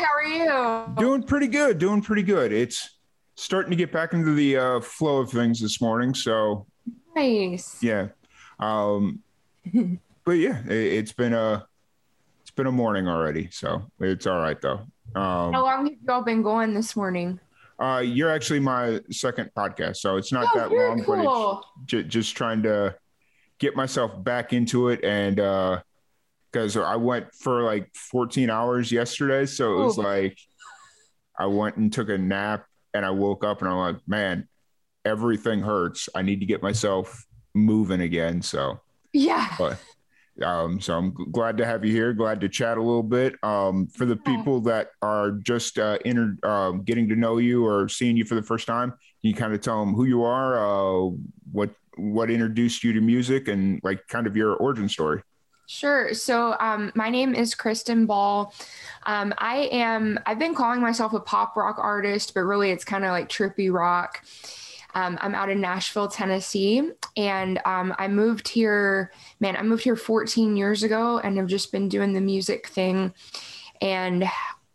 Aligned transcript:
How 0.00 0.14
are 0.14 0.22
you? 0.22 0.94
Doing 0.96 1.22
pretty 1.22 1.46
good. 1.46 1.78
Doing 1.78 2.00
pretty 2.02 2.22
good. 2.22 2.52
It's 2.52 2.98
starting 3.36 3.70
to 3.70 3.76
get 3.76 3.92
back 3.92 4.12
into 4.14 4.34
the 4.34 4.56
uh, 4.56 4.80
flow 4.80 5.18
of 5.18 5.30
things 5.30 5.60
this 5.60 5.80
morning. 5.80 6.14
So 6.14 6.66
Nice. 7.14 7.82
yeah, 7.82 8.08
um, 8.58 9.20
but 10.24 10.32
yeah, 10.32 10.62
it, 10.68 11.00
has 11.00 11.12
been 11.12 11.34
a 11.34 11.66
it's 12.42 12.50
been 12.50 12.66
a 12.66 12.72
morning 12.72 13.08
already. 13.08 13.48
So 13.50 13.90
it's 14.00 14.26
all 14.26 14.38
right 14.40 14.60
though. 14.60 14.80
Um, 15.14 15.52
How 15.52 15.64
long 15.64 15.86
have 15.86 15.96
y'all 16.06 16.22
been 16.22 16.42
going 16.42 16.72
this 16.74 16.94
morning? 16.96 17.38
uh, 17.80 17.98
you're 18.04 18.30
actually 18.30 18.60
my 18.60 19.00
second 19.10 19.50
podcast, 19.56 19.96
so 19.96 20.16
it's 20.16 20.32
not 20.32 20.46
Oh, 20.54 20.58
that 20.58 20.70
long, 20.70 20.98
but 20.98 21.24
cool. 21.24 21.64
it's 21.82 21.86
j- 21.86 22.02
just 22.04 22.36
trying 22.36 22.62
to 22.62 22.94
get 23.58 23.74
myself 23.76 24.22
back 24.22 24.52
into 24.52 24.88
it 24.90 25.02
and 25.04 25.40
because 26.52 26.76
I 26.76 26.96
went 26.96 27.32
for 27.34 27.62
like 27.62 27.94
14 27.94 28.50
hours 28.50 28.90
yesterday, 28.90 29.46
so 29.46 29.80
it 29.80 29.84
was 29.84 29.98
Ooh. 29.98 30.02
like 30.02 30.38
I 31.38 31.46
went 31.46 31.76
and 31.76 31.92
took 31.92 32.08
a 32.08 32.18
nap 32.18 32.66
and 32.94 33.04
I 33.04 33.10
woke 33.10 33.44
up 33.44 33.62
and 33.62 33.70
I'm 33.70 33.76
like, 33.76 33.96
man, 34.06 34.48
everything 35.04 35.60
hurts. 35.60 36.08
I 36.14 36.22
need 36.22 36.40
to 36.40 36.46
get 36.46 36.62
myself 36.62 37.24
moving 37.54 38.00
again. 38.00 38.42
So, 38.42 38.80
Yeah. 39.12 39.48
but 39.58 39.78
um, 40.44 40.80
so 40.80 40.96
I'm 40.96 41.12
glad 41.30 41.56
to 41.58 41.66
have 41.66 41.84
you 41.84 41.92
here. 41.92 42.12
Glad 42.12 42.40
to 42.40 42.48
chat 42.48 42.78
a 42.78 42.82
little 42.82 43.02
bit. 43.02 43.34
Um, 43.42 43.86
for 43.88 44.06
the 44.06 44.16
people 44.16 44.60
that 44.62 44.88
are 45.02 45.32
just 45.32 45.78
uh, 45.78 45.98
inter- 46.04 46.36
um, 46.48 46.82
getting 46.82 47.08
to 47.10 47.16
know 47.16 47.38
you 47.38 47.66
or 47.66 47.88
seeing 47.88 48.16
you 48.16 48.24
for 48.24 48.34
the 48.36 48.42
first 48.42 48.66
time, 48.66 48.90
can 48.90 48.98
you 49.20 49.34
kind 49.34 49.52
of 49.52 49.60
tell 49.60 49.84
them 49.84 49.94
who 49.94 50.04
you 50.04 50.24
are, 50.24 50.58
uh, 50.58 51.10
what 51.52 51.70
what 51.96 52.30
introduced 52.30 52.82
you 52.82 52.94
to 52.94 53.00
music, 53.02 53.48
and 53.48 53.80
like 53.82 54.06
kind 54.08 54.26
of 54.26 54.34
your 54.36 54.54
origin 54.54 54.88
story. 54.88 55.22
Sure. 55.72 56.12
So, 56.14 56.56
um, 56.58 56.90
my 56.96 57.10
name 57.10 57.32
is 57.32 57.54
Christen 57.54 58.04
Ball. 58.04 58.52
Um, 59.06 59.32
I 59.38 59.68
am, 59.70 60.18
I've 60.26 60.40
been 60.40 60.52
calling 60.52 60.80
myself 60.80 61.12
a 61.12 61.20
pop 61.20 61.54
rock 61.56 61.76
artist, 61.78 62.34
but 62.34 62.40
really 62.40 62.72
it's 62.72 62.84
kind 62.84 63.04
of 63.04 63.12
like 63.12 63.28
trippy 63.28 63.72
rock. 63.72 64.24
Um, 64.96 65.16
I'm 65.20 65.32
out 65.32 65.48
in 65.48 65.60
Nashville, 65.60 66.08
Tennessee, 66.08 66.90
and 67.16 67.60
um, 67.66 67.94
I 68.00 68.08
moved 68.08 68.48
here, 68.48 69.12
man, 69.38 69.54
I 69.54 69.62
moved 69.62 69.84
here 69.84 69.94
14 69.94 70.56
years 70.56 70.82
ago 70.82 71.20
and 71.20 71.36
have 71.36 71.46
just 71.46 71.70
been 71.70 71.88
doing 71.88 72.14
the 72.14 72.20
music 72.20 72.66
thing. 72.66 73.14
And 73.80 74.24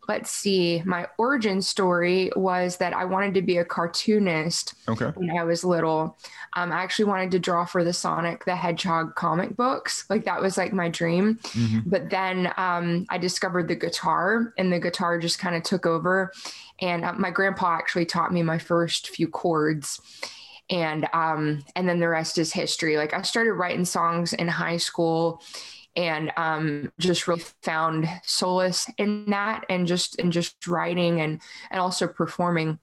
let's 0.08 0.30
see, 0.30 0.82
my 0.84 1.06
origin 1.18 1.60
story 1.60 2.30
was 2.36 2.76
that 2.78 2.92
I 2.94 3.04
wanted 3.04 3.34
to 3.34 3.42
be 3.42 3.58
a 3.58 3.64
cartoonist 3.64 4.74
Okay. 4.88 5.06
when 5.14 5.30
I 5.36 5.44
was 5.44 5.64
little. 5.64 6.16
Um, 6.54 6.72
I 6.72 6.76
actually 6.82 7.06
wanted 7.06 7.30
to 7.32 7.38
draw 7.38 7.64
for 7.64 7.82
the 7.84 7.92
Sonic 7.92 8.44
the 8.44 8.56
Hedgehog 8.56 9.14
comic 9.14 9.56
books. 9.56 10.04
Like 10.08 10.24
that 10.24 10.40
was 10.40 10.56
like 10.56 10.72
my 10.72 10.88
dream. 10.88 11.38
Mhm. 11.42 11.82
But 11.86 12.10
then 12.10 12.52
um, 12.56 13.06
I 13.08 13.18
discovered 13.18 13.68
the 13.68 13.74
guitar, 13.76 14.52
and 14.56 14.72
the 14.72 14.80
guitar 14.80 15.18
just 15.18 15.38
kind 15.38 15.56
of 15.56 15.62
took 15.62 15.86
over. 15.86 16.32
And 16.80 17.04
uh, 17.04 17.12
my 17.14 17.30
grandpa 17.30 17.74
actually 17.76 18.06
taught 18.06 18.32
me 18.32 18.42
my 18.42 18.58
first 18.58 19.08
few 19.08 19.28
chords. 19.28 20.00
And 20.68 21.06
um, 21.12 21.64
and 21.76 21.88
then 21.88 22.00
the 22.00 22.08
rest 22.08 22.38
is 22.38 22.52
history. 22.52 22.96
Like 22.96 23.14
I 23.14 23.22
started 23.22 23.52
writing 23.52 23.84
songs 23.84 24.32
in 24.32 24.48
high 24.48 24.78
school, 24.78 25.40
and 25.96 26.30
um, 26.36 26.92
just 26.98 27.26
really 27.26 27.42
found 27.62 28.08
solace 28.22 28.88
in 28.98 29.30
that, 29.30 29.64
and 29.68 29.86
just 29.86 30.18
and 30.18 30.32
just 30.32 30.66
writing 30.66 31.20
and 31.20 31.40
and 31.70 31.80
also 31.80 32.06
performing 32.06 32.78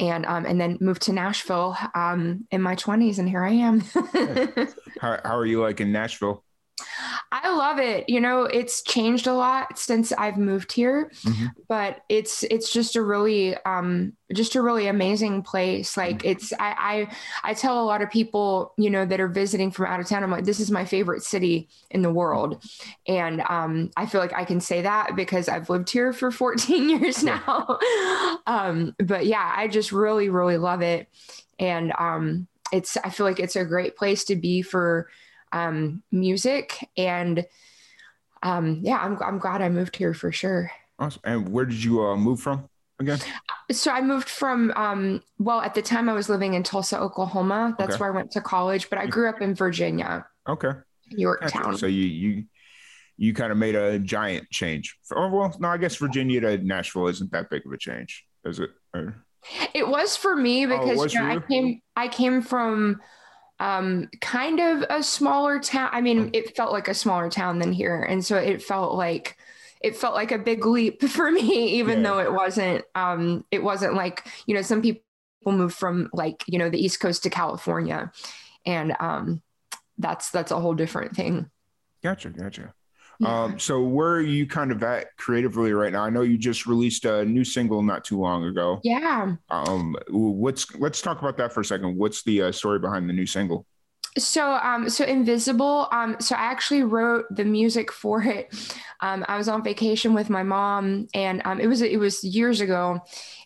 and 0.00 0.26
um, 0.26 0.46
and 0.46 0.60
then 0.60 0.78
moved 0.80 1.02
to 1.02 1.12
Nashville 1.12 1.76
um, 1.94 2.46
in 2.50 2.62
my 2.62 2.76
20s, 2.76 3.18
and 3.18 3.28
here 3.28 3.44
I 3.44 3.50
am. 3.50 3.80
How, 5.00 5.20
how 5.24 5.36
are 5.36 5.46
you 5.46 5.60
like 5.60 5.80
in 5.80 5.92
Nashville? 5.92 6.44
I 7.30 7.54
love 7.54 7.78
it. 7.78 8.08
You 8.08 8.20
know, 8.22 8.44
it's 8.44 8.82
changed 8.82 9.26
a 9.26 9.34
lot 9.34 9.78
since 9.78 10.12
I've 10.12 10.38
moved 10.38 10.72
here, 10.72 11.10
Mhm. 11.24 11.50
but 11.68 12.00
it's 12.08 12.42
it's 12.44 12.72
just 12.72 12.96
a 12.96 13.02
really 13.02 13.54
um, 13.64 14.14
just 14.32 14.54
a 14.54 14.62
really 14.62 14.86
amazing 14.86 15.42
place. 15.42 15.94
Like 15.96 16.24
it's 16.24 16.54
I, 16.54 17.06
I 17.44 17.50
I 17.50 17.54
tell 17.54 17.82
a 17.82 17.84
lot 17.84 18.00
of 18.00 18.10
people 18.10 18.72
you 18.78 18.88
know 18.88 19.04
that 19.04 19.20
are 19.20 19.28
visiting 19.28 19.70
from 19.70 19.86
out 19.86 20.00
of 20.00 20.06
town. 20.08 20.22
I'm 20.24 20.30
like, 20.30 20.44
this 20.44 20.58
is 20.60 20.70
my 20.70 20.86
favorite 20.86 21.22
city 21.22 21.68
in 21.90 22.00
the 22.00 22.12
world, 22.12 22.64
and 23.06 23.42
um, 23.48 23.90
I 23.96 24.06
feel 24.06 24.22
like 24.22 24.32
I 24.32 24.44
can 24.46 24.60
say 24.60 24.82
that 24.82 25.14
because 25.14 25.48
I've 25.50 25.68
lived 25.68 25.90
here 25.90 26.14
for 26.14 26.30
14 26.30 26.88
years 27.00 27.22
now. 27.22 27.78
um, 28.46 28.94
but 28.98 29.26
yeah, 29.26 29.52
I 29.54 29.68
just 29.68 29.92
really 29.92 30.30
really 30.30 30.56
love 30.56 30.80
it, 30.80 31.08
and 31.58 31.92
um, 31.98 32.46
it's 32.72 32.96
I 32.96 33.10
feel 33.10 33.26
like 33.26 33.38
it's 33.40 33.56
a 33.56 33.64
great 33.66 33.96
place 33.96 34.24
to 34.24 34.36
be 34.36 34.62
for 34.62 35.08
um, 35.52 36.02
music 36.12 36.88
and 36.96 37.44
um, 38.42 38.80
yeah, 38.82 38.98
I'm, 38.98 39.20
I'm 39.22 39.38
glad 39.38 39.62
I 39.62 39.68
moved 39.68 39.96
here 39.96 40.14
for 40.14 40.30
sure. 40.30 40.70
Awesome. 40.98 41.20
And 41.24 41.48
where 41.48 41.64
did 41.64 41.82
you 41.82 42.02
uh, 42.04 42.16
move 42.16 42.40
from 42.40 42.68
again? 43.00 43.18
So 43.72 43.90
I 43.90 44.00
moved 44.00 44.28
from, 44.28 44.72
um, 44.76 45.22
well, 45.38 45.60
at 45.60 45.74
the 45.74 45.82
time 45.82 46.08
I 46.08 46.12
was 46.12 46.28
living 46.28 46.54
in 46.54 46.62
Tulsa, 46.62 46.98
Oklahoma. 47.00 47.74
That's 47.78 47.94
Okay. 47.94 48.00
where 48.00 48.12
I 48.12 48.14
went 48.14 48.30
to 48.32 48.40
college, 48.40 48.88
but 48.90 48.98
I 48.98 49.06
grew 49.06 49.28
up 49.28 49.40
in 49.40 49.54
Virginia, 49.54 50.24
Okay. 50.48 50.70
Yorktown. 51.10 51.62
Gotcha. 51.64 51.78
So 51.78 51.86
you 51.86 52.04
you 52.04 52.44
you 53.16 53.34
kind 53.34 53.50
of 53.50 53.58
made 53.58 53.74
a 53.74 53.98
giant 53.98 54.48
change. 54.50 54.96
Oh, 55.12 55.28
well, 55.28 55.56
no, 55.58 55.68
I 55.68 55.76
guess 55.76 55.96
Virginia 55.96 56.40
to 56.42 56.58
Nashville 56.58 57.08
isn't 57.08 57.32
that 57.32 57.50
big 57.50 57.66
of 57.66 57.72
a 57.72 57.76
change, 57.78 58.24
is 58.44 58.60
it? 58.60 58.70
Or- 58.94 59.24
It 59.74 59.88
was 59.88 60.16
for 60.16 60.36
me 60.36 60.64
Oh, 60.66 60.68
because 60.78 60.98
was 60.98 61.14
you 61.14 61.20
know, 61.20 61.26
I 61.26 61.38
came 61.40 61.80
I 61.96 62.06
came 62.08 62.42
from 62.42 63.00
um 63.60 64.08
kind 64.20 64.60
of 64.60 64.84
a 64.90 65.02
smaller 65.02 65.58
town. 65.58 65.90
I 65.92 66.00
mean, 66.00 66.30
it 66.32 66.56
felt 66.56 66.72
like 66.72 66.88
a 66.88 66.94
smaller 66.94 67.28
town 67.30 67.58
than 67.58 67.72
here. 67.72 68.02
And 68.02 68.24
so 68.24 68.36
it 68.36 68.62
felt 68.62 68.94
like 68.94 69.36
it 69.80 69.96
felt 69.96 70.14
like 70.14 70.32
a 70.32 70.38
big 70.38 70.64
leap 70.66 71.02
for 71.08 71.30
me, 71.30 71.68
even 71.78 72.02
Yeah. 72.02 72.02
though 72.02 72.18
it 72.20 72.32
wasn't 72.32 72.84
um 72.94 73.44
it 73.50 73.62
wasn't 73.62 73.94
like, 73.94 74.26
you 74.46 74.54
know, 74.54 74.62
some 74.62 74.82
people 74.82 75.02
move 75.46 75.74
from 75.74 76.10
like, 76.12 76.44
you 76.46 76.58
know, 76.58 76.70
the 76.70 76.82
East 76.82 77.00
Coast 77.00 77.22
to 77.24 77.30
California. 77.30 78.12
And 78.66 78.96
um 79.00 79.42
that's 79.98 80.30
that's 80.30 80.52
a 80.52 80.60
whole 80.60 80.74
different 80.74 81.16
thing. 81.16 81.50
Gotcha, 82.02 82.30
gotcha. 82.30 82.74
Yeah. 83.20 83.42
Um, 83.44 83.58
so 83.58 83.82
where 83.82 84.10
are 84.14 84.20
you 84.20 84.46
kind 84.46 84.70
of 84.70 84.82
at 84.82 85.16
creatively 85.16 85.72
right 85.72 85.92
now? 85.92 86.04
I 86.04 86.10
know 86.10 86.22
you 86.22 86.38
just 86.38 86.66
released 86.66 87.04
a 87.04 87.24
new 87.24 87.44
single 87.44 87.82
not 87.82 88.04
too 88.04 88.18
long 88.20 88.44
ago. 88.44 88.80
yeah. 88.84 89.34
Um, 89.50 89.96
what's 90.08 90.74
let's 90.76 91.02
talk 91.02 91.18
about 91.20 91.36
that 91.38 91.52
for 91.52 91.60
a 91.60 91.64
second. 91.64 91.96
What's 91.96 92.22
the 92.22 92.42
uh, 92.42 92.52
story 92.52 92.78
behind 92.78 93.08
the 93.08 93.12
new 93.12 93.26
single? 93.26 93.66
So, 94.16 94.52
um, 94.52 94.88
so 94.88 95.04
Invisible. 95.04 95.86
Um, 95.92 96.16
so 96.18 96.34
I 96.34 96.40
actually 96.40 96.82
wrote 96.82 97.26
the 97.30 97.44
music 97.44 97.92
for 97.92 98.22
it. 98.22 98.52
Um, 99.00 99.24
I 99.28 99.36
was 99.36 99.48
on 99.48 99.62
vacation 99.62 100.12
with 100.14 100.28
my 100.30 100.42
mom, 100.42 101.06
and 101.14 101.42
um, 101.44 101.60
it 101.60 101.66
was 101.66 101.82
it 101.82 101.98
was 102.00 102.24
years 102.24 102.60
ago, 102.60 103.00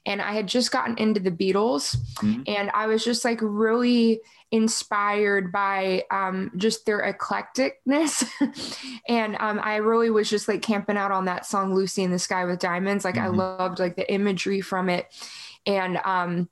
and 0.07 0.23
I 0.23 0.33
had 0.33 0.47
just 0.47 0.71
gotten 0.71 0.97
into 0.99 1.21
the 1.21 1.31
Beatles, 1.31 1.97
Mhm. 2.23 2.45
and 2.47 2.71
I 2.73 2.87
was 2.87 3.05
just 3.05 3.25
like 3.25 3.41
really 3.43 4.21
inspired 4.53 5.51
by 5.53 6.05
um, 6.13 6.53
just 6.57 6.87
their 6.87 7.03
eclecticness, 7.13 8.29
and 9.09 9.37
um, 9.41 9.61
I 9.63 9.77
really 9.77 10.11
was 10.11 10.31
just 10.31 10.49
like 10.49 10.63
camping 10.63 10.99
out 10.99 11.13
on 11.13 11.27
that 11.27 11.47
song 11.47 11.75
"Lucy 11.75 12.05
in 12.05 12.13
the 12.13 12.19
Sky 12.21 12.45
with 12.45 12.61
Diamonds." 12.61 13.05
Like 13.05 13.19
I 13.19 13.29
Mhm. 13.29 13.37
loved 13.59 13.79
like 13.81 13.97
the 13.97 14.11
imagery 14.13 14.61
from 14.61 14.89
it, 14.91 15.07
and 15.67 15.99
um, 16.05 16.49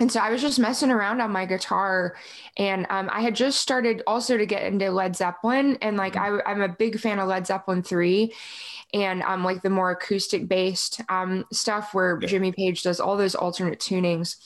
and 0.00 0.10
so 0.10 0.20
I 0.20 0.30
was 0.30 0.42
just 0.42 0.58
messing 0.58 0.90
around 0.90 1.20
on 1.20 1.30
my 1.32 1.46
guitar. 1.46 2.16
And 2.58 2.86
um, 2.90 3.10
I 3.12 3.22
had 3.22 3.36
just 3.36 3.60
started 3.60 4.02
also 4.06 4.36
to 4.38 4.46
get 4.46 4.64
into 4.64 4.90
Led 4.90 5.16
Zeppelin, 5.16 5.78
and 5.82 5.96
like 5.96 6.16
I, 6.16 6.40
I'm 6.46 6.62
a 6.62 6.68
big 6.68 6.98
fan 7.00 7.18
of 7.18 7.28
Led 7.28 7.46
Zeppelin 7.46 7.82
three, 7.82 8.34
and 8.94 9.22
um, 9.22 9.44
like 9.44 9.62
the 9.62 9.70
more 9.70 9.90
acoustic 9.92 10.48
based 10.48 11.00
um, 11.08 11.44
stuff 11.52 11.94
where 11.94 12.18
Yeah. 12.18 12.28
Jimmy 12.28 12.52
Page 12.52 12.82
does 12.82 13.00
all 13.00 13.16
those 13.16 13.34
alternate 13.34 13.78
tunings, 13.80 14.36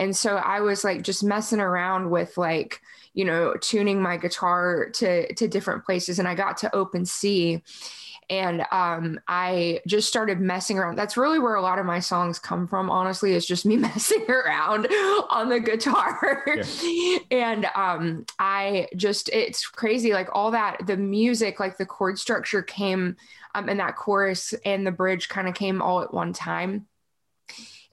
and 0.00 0.16
so 0.16 0.36
I 0.36 0.60
was 0.60 0.82
like 0.82 1.02
just 1.02 1.22
messing 1.22 1.60
around 1.60 2.10
with 2.10 2.36
like 2.38 2.80
you 3.12 3.24
know 3.24 3.54
tuning 3.60 4.00
my 4.00 4.16
guitar 4.16 4.88
to 4.94 5.32
to 5.34 5.46
different 5.46 5.84
places, 5.84 6.18
and 6.18 6.26
I 6.26 6.34
got 6.34 6.56
to 6.58 6.74
open 6.74 7.04
C, 7.04 7.62
and 8.30 8.64
um, 8.72 9.20
I 9.28 9.80
just 9.86 10.08
started 10.08 10.40
messing 10.40 10.78
around. 10.78 10.96
That's 10.96 11.18
really 11.18 11.38
where 11.38 11.54
a 11.54 11.60
lot 11.60 11.78
of 11.78 11.84
my 11.84 12.00
songs 12.00 12.38
come 12.38 12.66
from. 12.66 12.88
Honestly, 12.88 13.34
it's 13.34 13.44
just 13.44 13.66
me 13.66 13.76
messing 13.76 14.24
around 14.28 14.86
on 15.30 15.50
the 15.50 15.60
guitar, 15.60 16.44
yeah. 16.82 17.18
and 17.30 17.66
um, 17.74 18.24
I 18.38 18.88
just 18.96 19.28
it's 19.28 19.66
crazy. 19.66 20.14
Like 20.14 20.30
all 20.32 20.50
that, 20.52 20.86
the 20.86 20.96
music, 20.96 21.60
like 21.60 21.76
the 21.76 21.86
chord 21.86 22.18
structure 22.18 22.62
came, 22.62 23.16
um, 23.54 23.68
and 23.68 23.78
that 23.80 23.96
chorus 23.96 24.54
and 24.64 24.86
the 24.86 24.92
bridge 24.92 25.28
kind 25.28 25.46
of 25.46 25.52
came 25.52 25.82
all 25.82 26.00
at 26.00 26.14
one 26.14 26.32
time, 26.32 26.86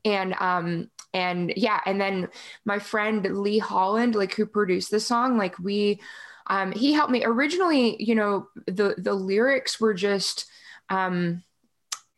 and 0.05 0.33
um, 0.35 0.89
and 1.13 1.53
yeah, 1.55 1.79
and 1.85 1.99
then 1.99 2.29
my 2.65 2.79
friend 2.79 3.25
Lee 3.41 3.59
Holland, 3.59 4.15
like 4.15 4.33
who 4.33 4.45
produced 4.45 4.91
the 4.91 4.99
song, 4.99 5.37
like 5.37 5.57
we 5.59 6.01
um, 6.47 6.71
he 6.71 6.93
helped 6.93 7.11
me. 7.11 7.23
Originally 7.25 8.01
you 8.01 8.15
know 8.15 8.47
the 8.65 8.95
the 8.97 9.13
lyrics 9.13 9.79
were 9.79 9.93
just 9.93 10.45
um, 10.89 11.43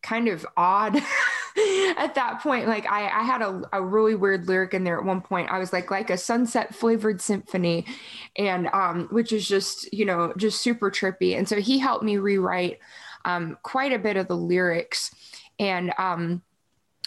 kind 0.02 0.28
of 0.28 0.46
odd 0.56 0.96
at 1.98 2.16
that 2.16 2.40
point. 2.42 2.68
Like 2.68 2.90
i, 2.90 3.06
I 3.06 3.24
had 3.24 3.42
a, 3.42 3.62
a, 3.74 3.84
really 3.84 4.16
weird 4.16 4.48
lyric 4.48 4.74
in 4.74 4.84
there 4.84 4.98
at 4.98 5.06
one 5.06 5.22
point. 5.22 5.50
I 5.50 5.60
was 5.60 5.74
like 5.74 5.92
like 5.92 6.10
a 6.10 6.18
sunset 6.18 6.74
flavored 6.74 7.22
symphony. 7.22 7.86
And 8.38 8.68
um, 8.68 9.08
which 9.12 9.32
is 9.32 9.48
just 9.48 9.92
you 9.94 10.06
know 10.06 10.34
just 10.38 10.62
super 10.62 10.90
trippy. 10.92 11.38
And 11.38 11.48
so 11.48 11.60
he 11.60 11.80
helped 11.80 12.04
me 12.04 12.18
rewrite 12.18 12.80
um, 13.26 13.58
quite 13.64 13.94
a 13.94 14.00
bit 14.00 14.18
of 14.18 14.28
the 14.28 14.38
lyrics. 14.38 15.14
And 15.60 15.94
um, 15.98 16.42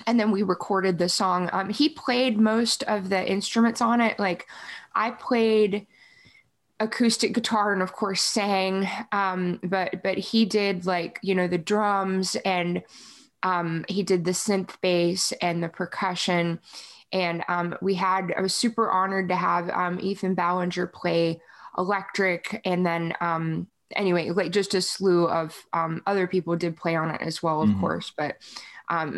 and 0.06 0.18
then 0.18 0.30
we 0.30 0.42
recorded 0.42 0.98
the 0.98 1.08
song. 1.08 1.48
Um, 1.52 1.68
he 1.68 1.88
played 1.88 2.38
most 2.38 2.82
of 2.84 3.08
the 3.08 3.30
instruments 3.30 3.80
on 3.80 4.00
it. 4.00 4.18
Like 4.18 4.46
i 4.94 5.10
played 5.10 5.86
acoustic 6.80 7.32
guitar 7.32 7.72
and 7.72 7.82
of 7.82 7.92
course 7.92 8.22
sang. 8.22 8.88
Um, 9.12 9.60
but 9.62 10.02
but 10.02 10.18
he 10.18 10.44
did 10.44 10.86
like 10.86 11.18
you 11.22 11.34
know 11.34 11.48
the 11.48 11.58
drums 11.58 12.36
and 12.44 12.82
um, 13.42 13.84
he 13.88 14.02
did 14.02 14.24
the 14.24 14.32
synth 14.32 14.80
bass 14.80 15.32
and 15.40 15.62
the 15.62 15.68
percussion. 15.68 16.60
And 17.12 17.44
um, 17.48 17.76
we 17.82 17.94
had 17.94 18.32
i 18.36 18.40
was 18.40 18.54
super 18.54 18.90
honored 18.90 19.28
to 19.28 19.36
have 19.36 19.68
um, 19.70 19.98
ethan 20.00 20.34
ballinger 20.34 20.86
play 20.86 21.40
electric. 21.78 22.60
And 22.64 22.84
then 22.84 23.14
um, 23.20 23.68
anyway 23.94 24.30
like 24.30 24.52
just 24.52 24.74
a 24.74 24.80
slew 24.80 25.28
of 25.28 25.54
um, 25.72 26.02
other 26.06 26.26
people 26.26 26.56
did 26.56 26.76
play 26.76 26.96
on 26.96 27.10
it 27.10 27.20
as 27.20 27.42
well 27.42 27.62
of 27.62 27.68
mm-hmm. 27.68 27.80
course. 27.80 28.12
But 28.16 28.36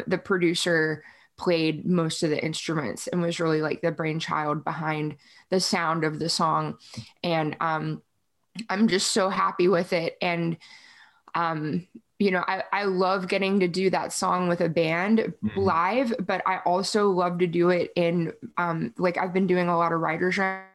the 0.07 0.19
producer 0.19 1.03
played 1.37 1.85
most 1.85 2.23
of 2.23 2.31
the 2.31 2.45
instruments 2.45 3.09
and 3.09 3.21
was 3.21 3.41
really 3.41 3.61
like 3.61 3.83
the 3.83 3.91
brainchild 3.91 4.65
behind 4.65 5.17
the 5.51 5.59
sound 5.59 6.05
of 6.05 6.19
the 6.19 6.29
song. 6.29 6.79
And 7.25 7.57
um, 7.61 8.03
I'm 8.69 8.87
just 8.87 9.11
so 9.11 9.29
happy 9.29 9.67
with 9.67 9.93
it. 9.93 10.17
And, 10.23 10.57
um, 11.35 11.89
you 12.21 12.31
know, 12.31 12.45
I, 12.47 12.63
I 12.73 12.85
love 12.85 13.27
getting 13.27 13.59
to 13.61 13.69
do 13.69 13.91
that 13.91 14.13
song 14.13 14.49
with 14.49 14.61
a 14.61 14.69
band 14.69 15.19
mm-hmm. 15.19 15.59
live, 15.59 16.15
but 16.21 16.41
I 16.47 16.59
also 16.59 17.11
love 17.11 17.39
to 17.39 17.49
do 17.49 17.71
it 17.71 17.91
in, 17.97 18.33
um, 18.57 18.95
like, 18.97 19.19
I've 19.19 19.33
been 19.33 19.49
doing 19.49 19.69
a 19.69 19.77
lot 19.77 19.93
of 19.93 20.01
writers 20.01 20.39
rounds 20.39 20.69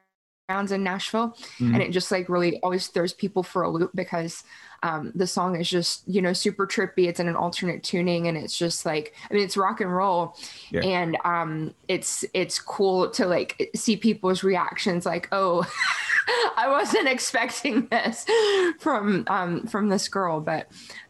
in 0.50 0.84
Nashville, 0.84 1.30
mm-hmm. 1.30 1.74
and 1.74 1.84
it 1.84 1.92
just 1.92 2.12
like 2.12 2.28
really 2.30 2.60
always 2.62 2.88
throws 2.88 3.14
people 3.14 3.44
for 3.44 3.62
a 3.62 3.70
loop 3.70 3.92
because 3.94 4.44
um, 4.84 5.12
the 5.14 5.28
song 5.28 5.60
is 5.60 5.70
just 5.70 6.04
you 6.08 6.22
know 6.22 6.34
super 6.34 6.66
trippy. 6.66 7.08
It's 7.08 7.20
in 7.20 7.28
an 7.28 7.36
alternate 7.36 7.84
tuning 7.84 8.28
and 8.28 8.38
it's 8.38 8.58
just 8.58 8.86
like 8.86 9.14
i 9.30 9.34
mean 9.34 9.44
it's 9.44 9.58
rock 9.58 9.82
and 9.82 9.94
roll. 9.94 10.36
Yeah. 10.72 10.82
and 10.82 11.18
um, 11.24 11.74
it's 11.88 12.26
it's 12.34 12.60
cool 12.60 13.10
to 13.12 13.26
like 13.26 13.70
see 13.76 13.98
people's 13.98 14.44
reactions 14.44 15.06
like 15.06 15.28
oh 15.32 15.66
i 16.58 16.68
wasn't 16.68 17.08
expecting 17.08 17.88
this 17.88 18.26
from 18.80 19.26
um, 19.28 19.68
from 19.68 19.90
this 19.90 20.08
girl. 20.08 20.40
But 20.40 20.68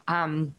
um, 0.08 0.56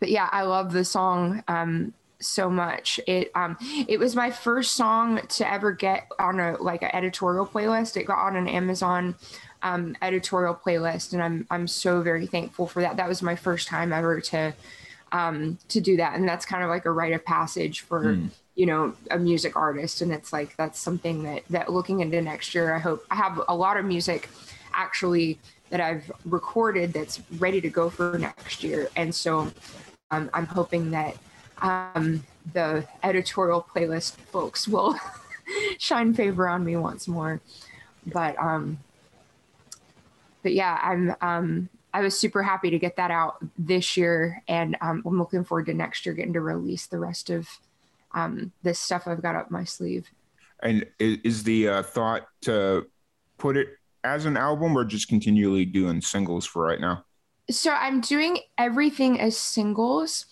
but 0.00 0.10
yeah 0.10 0.28
i 0.32 0.42
love 0.42 0.72
the 0.72 0.84
song. 0.84 1.42
Um, 1.48 1.92
so 2.24 2.50
much. 2.50 2.98
It 3.06 3.30
um 3.34 3.56
it 3.88 3.98
was 3.98 4.16
my 4.16 4.30
first 4.30 4.72
song 4.72 5.20
to 5.28 5.50
ever 5.50 5.72
get 5.72 6.08
on 6.18 6.40
a 6.40 6.56
like 6.60 6.82
an 6.82 6.90
editorial 6.92 7.46
playlist. 7.46 7.96
It 7.96 8.04
got 8.04 8.18
on 8.18 8.36
an 8.36 8.48
Amazon 8.48 9.14
um, 9.64 9.96
editorial 10.02 10.54
playlist, 10.54 11.14
and 11.14 11.22
I'm 11.22 11.46
I'm 11.50 11.66
so 11.66 12.02
very 12.02 12.26
thankful 12.26 12.66
for 12.68 12.82
that. 12.82 12.98
That 12.98 13.08
was 13.08 13.22
my 13.22 13.34
first 13.34 13.66
time 13.66 13.92
ever 13.92 14.20
to 14.20 14.54
um, 15.10 15.58
to 15.68 15.80
do 15.80 15.96
that, 15.96 16.14
and 16.14 16.28
that's 16.28 16.44
kind 16.44 16.62
of 16.62 16.68
like 16.68 16.84
a 16.84 16.90
rite 16.90 17.14
of 17.14 17.24
passage 17.24 17.80
for 17.80 18.04
mm. 18.04 18.30
you 18.54 18.66
know 18.66 18.94
a 19.10 19.18
music 19.18 19.56
artist, 19.56 20.02
and 20.02 20.12
it's 20.12 20.32
like 20.32 20.54
that's 20.56 20.78
something 20.78 21.22
that 21.24 21.42
that 21.48 21.72
looking 21.72 22.00
into 22.00 22.20
next 22.20 22.54
year, 22.54 22.74
I 22.74 22.78
hope 22.78 23.04
I 23.10 23.16
have 23.16 23.40
a 23.48 23.56
lot 23.56 23.78
of 23.78 23.86
music 23.86 24.28
actually 24.74 25.38
that 25.70 25.80
I've 25.80 26.12
recorded 26.26 26.92
that's 26.92 27.22
ready 27.38 27.60
to 27.62 27.70
go 27.70 27.88
for 27.88 28.18
next 28.18 28.62
year, 28.62 28.90
and 28.96 29.14
so 29.14 29.50
um, 30.10 30.28
I'm 30.34 30.46
hoping 30.46 30.90
that 30.90 31.16
um, 31.58 32.24
the 32.52 32.86
editorial 33.02 33.66
playlist 33.74 34.12
folks 34.12 34.68
will 34.68 34.96
shine 35.78 36.14
favor 36.14 36.48
on 36.48 36.64
me 36.64 36.76
once 36.76 37.08
more. 37.08 37.40
But 38.06 38.38
um, 38.38 38.78
but 40.42 40.52
yeah, 40.52 40.78
I'm 40.82 41.14
um, 41.20 41.68
I 41.92 42.00
was 42.00 42.18
super 42.18 42.42
happy 42.42 42.70
to 42.70 42.78
get 42.78 42.96
that 42.96 43.10
out 43.10 43.36
this 43.56 43.96
year, 43.96 44.42
and 44.48 44.76
um, 44.80 45.02
I'm 45.06 45.18
looking 45.18 45.44
forward 45.44 45.66
to 45.66 45.74
next 45.74 46.04
year 46.04 46.14
getting 46.14 46.32
to 46.34 46.40
release 46.40 46.86
the 46.86 46.98
rest 46.98 47.30
of 47.30 47.48
um, 48.12 48.52
this 48.62 48.78
stuff 48.78 49.06
I've 49.06 49.22
got 49.22 49.36
up 49.36 49.50
my 49.50 49.64
sleeve. 49.64 50.10
And 50.60 50.86
is 50.98 51.42
the 51.42 51.68
uh, 51.68 51.82
thought 51.82 52.26
to 52.42 52.86
put 53.38 53.56
it 53.56 53.68
as 54.02 54.26
an 54.26 54.36
album, 54.36 54.76
or 54.76 54.84
just 54.84 55.08
continually 55.08 55.64
doing 55.64 56.00
singles 56.00 56.44
for 56.44 56.62
right 56.62 56.80
now? 56.80 57.04
So 57.50 57.70
I'm 57.70 58.00
doing 58.00 58.38
everything 58.58 59.20
as 59.20 59.36
singles. 59.36 60.26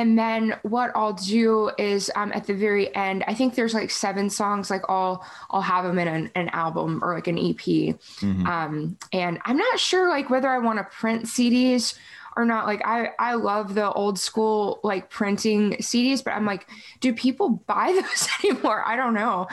And 0.00 0.18
then 0.18 0.58
what 0.62 0.92
I'll 0.94 1.12
do 1.12 1.70
is 1.76 2.10
um, 2.16 2.32
at 2.32 2.46
the 2.46 2.54
very 2.54 2.94
end, 2.96 3.22
I 3.26 3.34
think 3.34 3.54
there's 3.54 3.74
like 3.74 3.90
seven 3.90 4.30
songs, 4.30 4.70
like 4.70 4.80
I'll 4.88 5.22
I'll 5.50 5.60
have 5.60 5.84
them 5.84 5.98
in 5.98 6.08
an, 6.08 6.30
an 6.34 6.48
album 6.54 7.04
or 7.04 7.14
like 7.14 7.26
an 7.26 7.36
EP. 7.36 7.58
Mm-hmm. 7.60 8.46
Um, 8.46 8.96
and 9.12 9.38
I'm 9.44 9.58
not 9.58 9.78
sure 9.78 10.08
like 10.08 10.30
whether 10.30 10.48
I 10.48 10.56
want 10.56 10.78
to 10.78 10.84
print 10.84 11.26
CDs 11.26 11.98
or 12.34 12.46
not. 12.46 12.64
Like 12.64 12.80
I 12.82 13.10
I 13.18 13.34
love 13.34 13.74
the 13.74 13.92
old 13.92 14.18
school 14.18 14.80
like 14.82 15.10
printing 15.10 15.72
CDs, 15.72 16.24
but 16.24 16.30
I'm 16.30 16.46
like, 16.46 16.66
do 17.00 17.12
people 17.12 17.50
buy 17.66 17.92
those 18.00 18.28
anymore? 18.42 18.82
I 18.82 18.96
don't 18.96 19.12
know. 19.12 19.48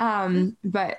Um, 0.00 0.56
but 0.64 0.98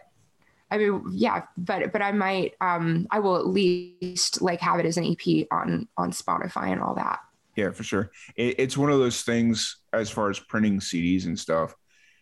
I 0.72 0.78
mean, 0.78 1.04
yeah, 1.12 1.44
but 1.58 1.92
but 1.92 2.02
I 2.02 2.14
might 2.14 2.54
um 2.62 3.08
I 3.12 3.20
will 3.20 3.36
at 3.36 3.48
least 3.48 4.42
like 4.42 4.62
have 4.62 4.80
it 4.80 4.86
as 4.86 4.96
an 4.96 5.04
EP 5.04 5.46
on 5.52 5.90
on 5.98 6.12
Spotify 6.12 6.68
and 6.68 6.82
all 6.82 6.96
that. 6.96 7.20
Yeah, 7.56 7.72
for 7.72 7.84
sure. 7.84 8.12
It, 8.36 8.56
it's 8.60 8.78
one 8.78 8.92
of 8.92 9.00
those 9.00 9.22
things 9.22 9.78
as 9.92 10.10
far 10.10 10.30
as 10.30 10.40
printing 10.40 10.80
CDs 10.80 11.26
and 11.26 11.38
stuff 11.38 11.76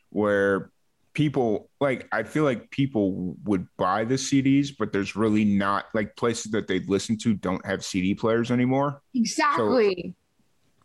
where 0.09 0.71
people 1.13 1.69
like 1.79 2.07
I 2.11 2.23
feel 2.23 2.43
like 2.43 2.69
people 2.71 3.35
would 3.43 3.67
buy 3.77 4.05
the 4.05 4.15
CDs, 4.15 4.69
but 4.77 4.91
there's 4.91 5.15
really 5.15 5.45
not 5.45 5.85
like 5.93 6.15
places 6.15 6.51
that 6.51 6.67
they 6.67 6.79
listen 6.79 7.17
to 7.19 7.33
don't 7.33 7.65
have 7.65 7.83
CD 7.83 8.13
players 8.13 8.51
anymore. 8.51 9.01
Exactly. 9.13 10.15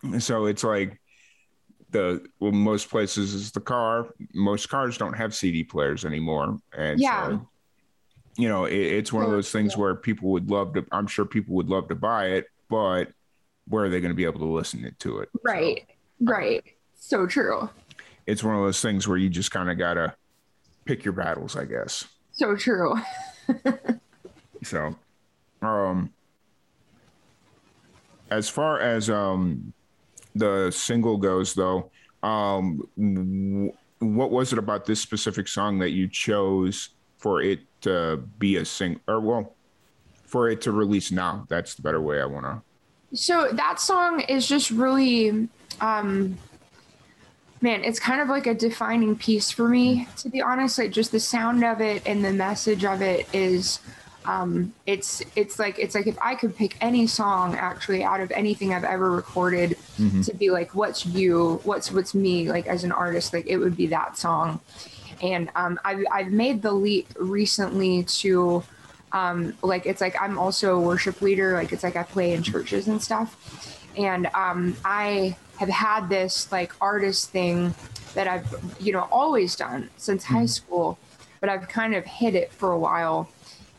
So, 0.02 0.18
so 0.18 0.46
it's 0.46 0.64
like 0.64 1.00
the 1.90 2.24
well, 2.40 2.52
most 2.52 2.90
places 2.90 3.34
is 3.34 3.52
the 3.52 3.60
car. 3.60 4.08
Most 4.34 4.68
cars 4.68 4.98
don't 4.98 5.14
have 5.14 5.34
CD 5.34 5.64
players 5.64 6.04
anymore, 6.04 6.58
and 6.76 7.00
yeah. 7.00 7.28
So, 7.28 7.48
you 8.36 8.48
know, 8.48 8.66
it, 8.66 8.74
it's 8.74 9.12
one 9.12 9.24
of 9.24 9.30
those 9.30 9.50
things 9.50 9.76
where 9.76 9.94
people 9.94 10.30
would 10.30 10.50
love 10.50 10.74
to. 10.74 10.84
I'm 10.92 11.06
sure 11.06 11.24
people 11.24 11.54
would 11.56 11.68
love 11.68 11.88
to 11.88 11.94
buy 11.94 12.26
it, 12.30 12.46
but 12.68 13.12
where 13.68 13.84
are 13.84 13.88
they 13.88 14.00
going 14.00 14.10
to 14.10 14.16
be 14.16 14.24
able 14.24 14.40
to 14.40 14.46
listen 14.46 14.94
to 14.98 15.18
it? 15.18 15.28
Right. 15.44 15.84
So, 16.18 16.32
right. 16.32 16.64
So 16.94 17.26
true. 17.26 17.68
It's 18.26 18.42
one 18.42 18.54
of 18.54 18.62
those 18.62 18.80
things 18.80 19.06
where 19.06 19.18
you 19.18 19.28
just 19.28 19.50
kind 19.50 19.70
of 19.70 19.78
got 19.78 19.94
to 19.94 20.14
pick 20.84 21.04
your 21.04 21.12
battles, 21.12 21.56
I 21.56 21.64
guess. 21.64 22.04
So 22.32 22.56
true. 22.56 22.94
so, 24.62 24.96
um, 25.62 26.12
as 28.30 28.48
far 28.48 28.80
as 28.80 29.08
um 29.08 29.72
the 30.34 30.70
single 30.70 31.16
goes, 31.16 31.54
though, 31.54 31.90
um, 32.22 32.86
w- 32.96 33.72
what 34.00 34.30
was 34.30 34.52
it 34.52 34.58
about 34.58 34.84
this 34.84 35.00
specific 35.00 35.48
song 35.48 35.78
that 35.78 35.90
you 35.90 36.08
chose 36.08 36.90
for 37.16 37.40
it 37.40 37.60
to 37.80 38.22
be 38.38 38.56
a 38.56 38.64
sing 38.64 39.00
or 39.08 39.20
well, 39.20 39.54
for 40.24 40.50
it 40.50 40.60
to 40.62 40.72
release 40.72 41.10
now? 41.10 41.46
That's 41.48 41.74
the 41.74 41.82
better 41.82 42.00
way 42.02 42.20
I 42.20 42.26
want 42.26 42.44
to 42.44 42.62
so 43.16 43.48
that 43.52 43.80
song 43.80 44.20
is 44.20 44.46
just 44.46 44.70
really 44.70 45.48
um 45.80 46.38
man 47.60 47.82
it's 47.82 47.98
kind 47.98 48.20
of 48.20 48.28
like 48.28 48.46
a 48.46 48.54
defining 48.54 49.16
piece 49.16 49.50
for 49.50 49.68
me 49.68 50.06
to 50.18 50.28
be 50.28 50.40
honest. 50.42 50.78
Like 50.78 50.92
just 50.92 51.12
the 51.12 51.20
sound 51.20 51.64
of 51.64 51.80
it 51.80 52.02
and 52.06 52.24
the 52.24 52.32
message 52.32 52.84
of 52.84 53.02
it 53.02 53.26
is 53.32 53.80
um 54.26 54.72
it's 54.86 55.22
it's 55.34 55.58
like 55.58 55.78
it's 55.78 55.94
like 55.94 56.06
if 56.06 56.18
i 56.20 56.34
could 56.34 56.54
pick 56.56 56.76
any 56.80 57.06
song 57.06 57.54
actually 57.54 58.02
out 58.02 58.20
of 58.20 58.30
anything 58.32 58.74
i've 58.74 58.82
ever 58.82 59.12
recorded 59.12 59.76
mm-hmm. 59.98 60.20
to 60.20 60.34
be 60.34 60.50
like 60.50 60.74
what's 60.74 61.06
you? 61.06 61.60
What's 61.62 61.92
what's 61.92 62.12
me? 62.12 62.50
Like 62.50 62.66
as 62.66 62.84
an 62.84 62.92
artist 62.92 63.32
like 63.32 63.46
it 63.46 63.56
would 63.56 63.76
be 63.76 63.86
that 63.88 64.18
song. 64.18 64.60
And 65.22 65.48
um 65.54 65.80
i've, 65.84 66.04
I've 66.12 66.32
made 66.32 66.62
the 66.62 66.72
leap 66.72 67.08
recently 67.18 68.02
to 68.04 68.62
um, 69.16 69.54
like 69.62 69.86
it's 69.86 70.02
like 70.02 70.20
I'm 70.20 70.38
also 70.38 70.76
a 70.76 70.80
worship 70.80 71.22
leader. 71.22 71.54
Like 71.54 71.72
it's 71.72 71.82
like 71.82 71.96
I 71.96 72.02
play 72.02 72.34
in 72.34 72.42
churches 72.42 72.86
and 72.86 73.02
stuff, 73.02 73.88
and 73.96 74.26
um, 74.34 74.76
I 74.84 75.36
have 75.58 75.70
had 75.70 76.08
this 76.10 76.52
like 76.52 76.72
artist 76.82 77.30
thing 77.30 77.74
that 78.14 78.28
I've 78.28 78.46
you 78.78 78.92
know 78.92 79.08
always 79.10 79.56
done 79.56 79.88
since 79.96 80.24
high 80.24 80.40
mm-hmm. 80.40 80.46
school, 80.46 80.98
but 81.40 81.48
I've 81.48 81.66
kind 81.68 81.94
of 81.94 82.04
hid 82.04 82.34
it 82.34 82.52
for 82.52 82.72
a 82.72 82.78
while, 82.78 83.30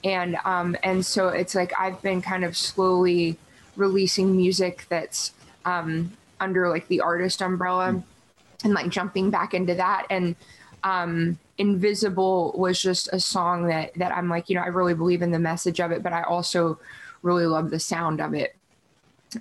and 0.03 0.37
um, 0.43 0.75
and 0.81 1.05
so 1.05 1.27
it's 1.27 1.53
like 1.53 1.71
I've 1.79 2.01
been 2.01 2.21
kind 2.21 2.43
of 2.43 2.57
slowly 2.57 3.37
releasing 3.75 4.35
music 4.35 4.87
that's 4.89 5.33
um, 5.65 6.13
under 6.39 6.67
like 6.67 6.87
the 6.87 7.01
artist 7.01 7.43
umbrella, 7.43 7.89
mm-hmm. 7.89 8.65
and 8.65 8.73
like 8.73 8.89
jumping 8.89 9.29
back 9.29 9.53
into 9.53 9.75
that 9.75 10.07
and 10.09 10.35
um 10.83 11.37
invisible 11.57 12.53
was 12.55 12.79
just 12.81 13.09
a 13.11 13.19
song 13.19 13.67
that 13.67 13.93
that 13.95 14.11
i'm 14.11 14.29
like 14.29 14.49
you 14.49 14.55
know 14.55 14.61
i 14.61 14.67
really 14.67 14.93
believe 14.93 15.21
in 15.21 15.31
the 15.31 15.39
message 15.39 15.79
of 15.79 15.91
it 15.91 16.03
but 16.03 16.13
i 16.13 16.21
also 16.23 16.79
really 17.21 17.45
love 17.45 17.69
the 17.69 17.79
sound 17.79 18.21
of 18.21 18.33
it. 18.33 18.55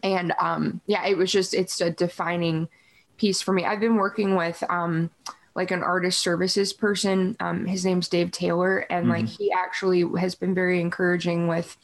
And 0.02 0.32
um 0.40 0.80
yeah 0.86 1.06
it 1.06 1.16
was 1.16 1.30
just 1.30 1.54
it's 1.54 1.80
a 1.80 1.90
defining 1.90 2.68
piece 3.16 3.40
for 3.40 3.52
me. 3.52 3.64
I've 3.64 3.80
been 3.80 3.96
working 3.96 4.34
with 4.34 4.62
um 4.68 5.10
like 5.54 5.70
an 5.70 5.82
artist 5.82 6.20
services 6.20 6.72
person. 6.72 7.36
Um 7.40 7.66
his 7.66 7.84
name's 7.84 8.08
dave 8.08 8.30
taylor 8.30 8.78
and 8.90 9.04
mm-hmm. 9.04 9.12
like 9.12 9.26
he 9.26 9.52
actually 9.52 10.04
has 10.18 10.34
been 10.34 10.54
very 10.54 10.80
encouraging 10.80 11.46
with 11.46 11.76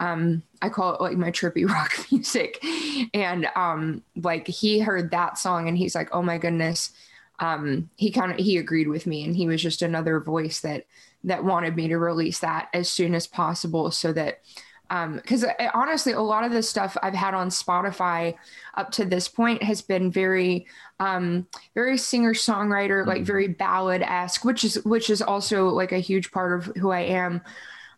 um 0.00 0.42
i 0.60 0.68
call 0.68 0.94
it 0.94 1.00
like 1.00 1.16
my 1.16 1.30
trippy 1.30 1.68
rock 1.68 1.92
music. 2.10 2.64
And 3.12 3.48
um 3.56 4.02
like 4.16 4.46
he 4.46 4.78
heard 4.78 5.10
that 5.10 5.38
song 5.38 5.68
and 5.68 5.76
he's 5.76 5.94
like 5.94 6.08
oh 6.12 6.22
my 6.22 6.38
goodness 6.38 6.92
um, 7.38 7.90
he 7.96 8.10
kind 8.10 8.32
of 8.32 8.38
he 8.38 8.58
agreed 8.58 8.88
with 8.88 9.06
me, 9.06 9.24
and 9.24 9.34
he 9.36 9.46
was 9.46 9.62
just 9.62 9.82
another 9.82 10.20
voice 10.20 10.60
that 10.60 10.86
that 11.24 11.44
wanted 11.44 11.74
me 11.74 11.88
to 11.88 11.98
release 11.98 12.40
that 12.40 12.68
as 12.74 12.88
soon 12.88 13.14
as 13.14 13.26
possible, 13.26 13.90
so 13.90 14.12
that 14.12 14.40
because 14.88 15.44
um, 15.44 15.50
honestly, 15.72 16.12
a 16.12 16.20
lot 16.20 16.44
of 16.44 16.52
the 16.52 16.62
stuff 16.62 16.96
I've 17.02 17.14
had 17.14 17.34
on 17.34 17.48
Spotify 17.48 18.34
up 18.74 18.90
to 18.92 19.04
this 19.04 19.28
point 19.28 19.62
has 19.62 19.80
been 19.80 20.10
very, 20.10 20.66
um, 21.00 21.46
very 21.74 21.96
singer 21.96 22.34
songwriter, 22.34 23.00
mm-hmm. 23.00 23.08
like 23.08 23.22
very 23.22 23.48
ballad 23.48 24.02
esque, 24.02 24.44
which 24.44 24.62
is 24.62 24.84
which 24.84 25.10
is 25.10 25.22
also 25.22 25.68
like 25.68 25.92
a 25.92 25.98
huge 25.98 26.30
part 26.30 26.58
of 26.58 26.76
who 26.76 26.90
I 26.90 27.00
am. 27.00 27.40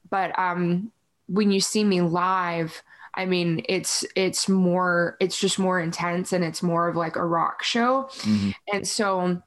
But 0.09 0.38
um, 0.38 0.93
when 1.28 1.50
you 1.50 1.61
see 1.61 1.83
me 1.83 2.00
live, 2.00 2.83
I 3.17 3.25
mean, 3.25 3.63
it's 3.69 4.05
it's 4.15 4.49
more 4.49 5.17
it's 5.21 5.39
just 5.39 5.59
more 5.59 5.81
intense 5.81 6.33
and 6.33 6.45
it's 6.45 6.63
more 6.63 6.89
of 6.89 6.97
like 6.97 7.17
a 7.17 7.25
rock 7.25 7.63
show. 7.63 8.05
Mm-hmm. 8.21 8.51
And 8.73 8.87
so 8.87 9.43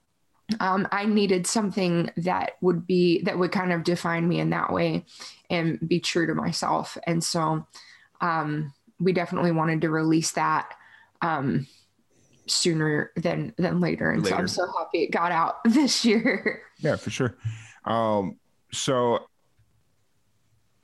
um, 0.59 0.87
I 0.91 1.05
needed 1.05 1.45
something 1.45 2.09
that 2.17 2.53
would 2.61 2.87
be 2.87 3.21
that 3.23 3.37
would 3.37 3.51
kind 3.51 3.71
of 3.71 3.83
define 3.83 4.27
me 4.27 4.39
in 4.39 4.49
that 4.49 4.73
way 4.73 5.05
and 5.49 5.79
be 5.87 5.99
true 5.99 6.25
to 6.27 6.33
myself. 6.33 6.97
And 7.05 7.23
so 7.23 7.67
um, 8.21 8.73
we 8.99 9.13
definitely 9.13 9.51
wanted 9.51 9.81
to 9.81 9.89
release 9.89 10.31
that 10.31 10.73
um, 11.21 11.67
sooner 12.47 13.11
than 13.15 13.53
than 13.57 13.79
later. 13.79 14.09
And 14.11 14.23
later. 14.23 14.35
so 14.35 14.39
I'm 14.39 14.47
so 14.47 14.65
happy 14.79 15.03
it 15.03 15.11
got 15.11 15.31
out 15.31 15.57
this 15.65 16.03
year. 16.03 16.63
Yeah, 16.79 16.95
for 16.95 17.09
sure. 17.09 17.35
Um, 17.85 18.37
so 18.71 19.27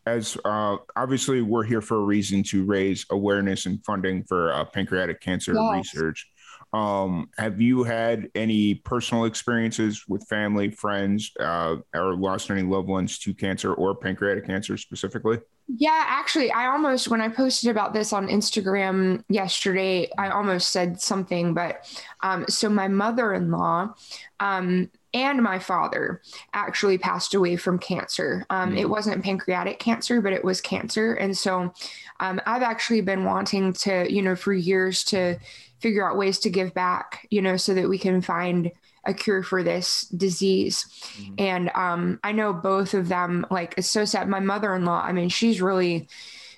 as 0.05 0.38
uh, 0.45 0.77
obviously 0.95 1.41
we're 1.41 1.63
here 1.63 1.81
for 1.81 1.97
a 1.97 2.03
reason 2.03 2.43
to 2.43 2.63
raise 2.65 3.05
awareness 3.09 3.65
and 3.65 3.83
funding 3.85 4.24
for 4.24 4.53
uh, 4.53 4.65
pancreatic 4.65 5.21
cancer 5.21 5.53
yes. 5.53 5.75
research. 5.75 6.27
Um, 6.74 7.29
have 7.38 7.62
you 7.62 7.83
had 7.83 8.29
any 8.35 8.75
personal 8.75 9.25
experiences 9.25 10.03
with 10.09 10.27
family, 10.27 10.71
friends, 10.71 11.31
uh, 11.39 11.77
or 11.95 12.15
lost 12.15 12.51
any 12.51 12.63
loved 12.63 12.89
ones 12.89 13.17
to 13.19 13.33
cancer 13.33 13.74
or 13.74 13.95
pancreatic 13.95 14.45
cancer 14.45 14.75
specifically? 14.75 15.39
Yeah, 15.67 16.03
actually, 16.05 16.51
I 16.51 16.67
almost, 16.67 17.07
when 17.07 17.21
I 17.21 17.29
posted 17.29 17.71
about 17.71 17.93
this 17.93 18.13
on 18.13 18.27
Instagram 18.27 19.24
yesterday, 19.29 20.12
I 20.17 20.29
almost 20.29 20.69
said 20.69 21.00
something, 21.00 21.53
but 21.53 21.89
um, 22.21 22.45
so 22.50 22.69
my 22.69 22.88
mother 22.88 23.33
in 23.33 23.51
law, 23.51 23.93
um, 24.39 24.91
and 25.15 25.41
my 25.41 25.57
father 25.57 26.22
actually 26.53 26.98
passed 26.98 27.34
away 27.34 27.55
from 27.55 27.79
cancer. 27.79 28.45
Um, 28.50 28.74
mm. 28.74 28.79
It 28.79 28.89
wasn't 28.89 29.24
pancreatic 29.24 29.79
cancer, 29.79 30.22
but 30.22 30.34
it 30.34 30.43
was 30.43 30.60
cancer. 30.60 31.13
And 31.13 31.36
so 31.36 31.74
um, 32.19 32.41
I've 32.45 32.62
actually 32.62 33.01
been 33.01 33.24
wanting 33.24 33.72
to, 33.74 34.12
you 34.13 34.22
know, 34.22 34.36
for 34.36 34.53
years 34.53 35.05
to 35.05 35.39
figure 35.79 36.07
out 36.07 36.17
ways 36.17 36.39
to 36.39 36.50
give 36.50 36.74
back, 36.74 37.27
you 37.31 37.41
know, 37.41 37.55
so 37.55 37.74
that 37.74 37.88
we 37.88 37.98
can 37.98 38.22
find 38.22 38.72
a 39.05 39.13
cure 39.13 39.41
for 39.41 39.63
this 39.63 40.01
disease. 40.10 40.86
Mm. 41.17 41.41
And 41.41 41.72
um, 41.75 42.19
I 42.22 42.34
know 42.34 42.51
both 42.51 42.93
of 42.93 43.07
them, 43.07 43.45
like, 43.50 43.75
it's 43.77 43.89
so 43.89 44.03
sad. 44.03 44.27
My 44.27 44.41
mother 44.41 44.75
in 44.75 44.84
law, 44.84 45.01
I 45.01 45.13
mean, 45.13 45.29
she's 45.29 45.62
really, 45.62 46.10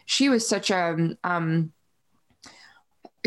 she 0.05 0.29
was 0.29 0.49
such 0.49 0.71
a, 0.71 1.15
um, 1.23 1.71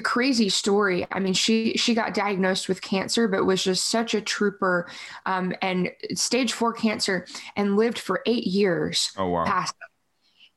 crazy 0.00 0.48
story. 0.48 1.06
I 1.10 1.20
mean, 1.20 1.34
she 1.34 1.76
she 1.76 1.94
got 1.94 2.14
diagnosed 2.14 2.68
with 2.68 2.82
cancer, 2.82 3.28
but 3.28 3.44
was 3.44 3.62
just 3.62 3.88
such 3.88 4.14
a 4.14 4.20
trooper, 4.20 4.88
um, 5.26 5.54
and 5.62 5.90
stage 6.14 6.52
four 6.52 6.72
cancer, 6.72 7.26
and 7.56 7.76
lived 7.76 7.98
for 7.98 8.22
eight 8.26 8.46
years. 8.46 9.12
Oh 9.16 9.28
wow! 9.28 9.44
Past, 9.44 9.74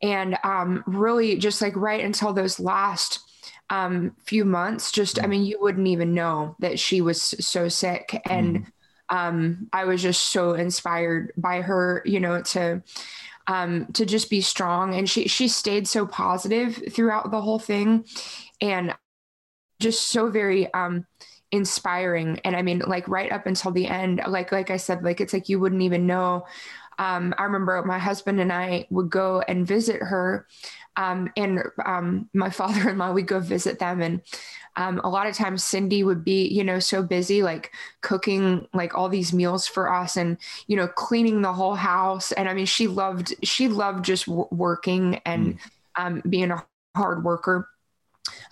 and 0.02 0.38
um, 0.44 0.84
really, 0.86 1.38
just 1.38 1.62
like 1.62 1.76
right 1.76 2.04
until 2.04 2.34
those 2.34 2.60
last 2.60 3.20
um, 3.70 4.16
few 4.26 4.46
months, 4.46 4.92
just 4.92 5.20
I 5.20 5.24
mm. 5.26 5.30
mean, 5.30 5.46
you 5.46 5.58
wouldn't 5.60 5.88
even 5.88 6.14
know 6.14 6.56
that 6.60 6.80
she 6.80 7.02
was 7.02 7.22
so 7.22 7.70
sick, 7.70 8.22
and 8.30 8.66
mm. 8.66 9.16
um, 9.16 9.70
I 9.74 9.86
was 9.86 10.02
just 10.02 10.28
so 10.28 10.54
inspired 10.54 11.34
by 11.38 11.62
her, 11.62 12.04
you 12.06 12.20
know, 12.20 12.42
to 12.42 12.84
um, 13.48 13.88
to 13.94 14.06
just 14.06 14.30
be 14.30 14.42
strong. 14.42 14.96
And 14.96 15.10
she 15.10 15.28
she 15.28 15.48
stayed 15.48 15.88
so 15.88 16.06
positive 16.06 16.82
throughout 16.92 17.32
the 17.32 17.42
whole 17.42 17.60
thing, 17.60 18.06
and 18.62 18.94
just 19.84 20.08
so 20.08 20.30
very 20.30 20.74
um 20.74 21.06
inspiring 21.52 22.40
and 22.46 22.56
i 22.56 22.62
mean 22.62 22.80
like 22.88 23.08
right 23.08 23.32
up 23.32 23.46
until 23.46 23.72
the 23.72 23.86
end 23.86 24.22
like 24.28 24.52
like 24.52 24.72
i 24.72 24.78
said 24.78 25.04
like 25.04 25.22
it's 25.22 25.34
like 25.34 25.50
you 25.50 25.60
wouldn't 25.60 25.84
even 25.84 26.08
know 26.08 26.44
um, 27.00 27.34
I 27.38 27.44
remember 27.44 27.82
my 27.84 28.00
husband 28.00 28.40
and 28.40 28.52
I 28.52 28.88
would 28.90 29.10
go 29.10 29.42
and 29.48 29.68
visit 29.68 30.02
her, 30.02 30.48
um, 30.96 31.32
and 31.36 31.64
um, 31.86 32.30
my 32.34 32.50
father-in-law 32.60 33.14
would 33.14 33.28
go 33.28 33.40
visit 33.40 33.80
them, 33.80 34.02
and 34.02 34.22
um, 34.76 35.00
a 35.04 35.10
lot 35.10 35.28
of 35.28 35.36
times 35.36 35.64
Cindy 35.64 36.04
would 36.04 36.24
be, 36.24 36.48
you 36.48 36.64
know, 36.64 36.80
so 36.80 37.04
busy 37.04 37.44
like 37.44 37.72
cooking 38.02 38.68
like 38.74 38.98
all 38.98 39.10
these 39.10 39.34
meals 39.34 39.68
for 39.68 39.92
us, 39.92 40.18
and 40.18 40.38
you 40.68 40.76
know, 40.76 40.88
cleaning 40.88 41.42
the 41.42 41.54
whole 41.54 41.76
house. 41.76 42.32
And 42.32 42.48
I 42.50 42.54
mean, 42.54 42.66
she 42.66 42.88
loved 42.88 43.34
she 43.44 43.68
loved 43.68 44.06
just 44.06 44.26
w- 44.26 44.48
working 44.52 45.20
and 45.26 45.58
mm. 45.98 46.30
being 46.30 46.52
a 46.52 46.64
hard 46.96 47.24
worker 47.24 47.70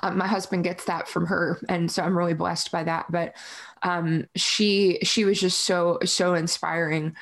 um, 0.01 0.18
my 0.18 0.28
husband 0.28 0.63
gets 0.63 0.86
that 0.86 1.08
from 1.08 1.25
her 1.25 1.60
and 1.70 1.90
so 1.92 2.04
i'm 2.04 2.18
really 2.18 2.34
blessed 2.34 2.72
by 2.72 2.84
that 2.84 3.06
but 3.12 3.36
um, 3.84 4.28
she 4.36 5.00
she 5.04 5.25
was 5.25 5.40
just 5.40 5.62
so 5.62 5.98
so 6.06 6.34
inspiring 6.36 7.16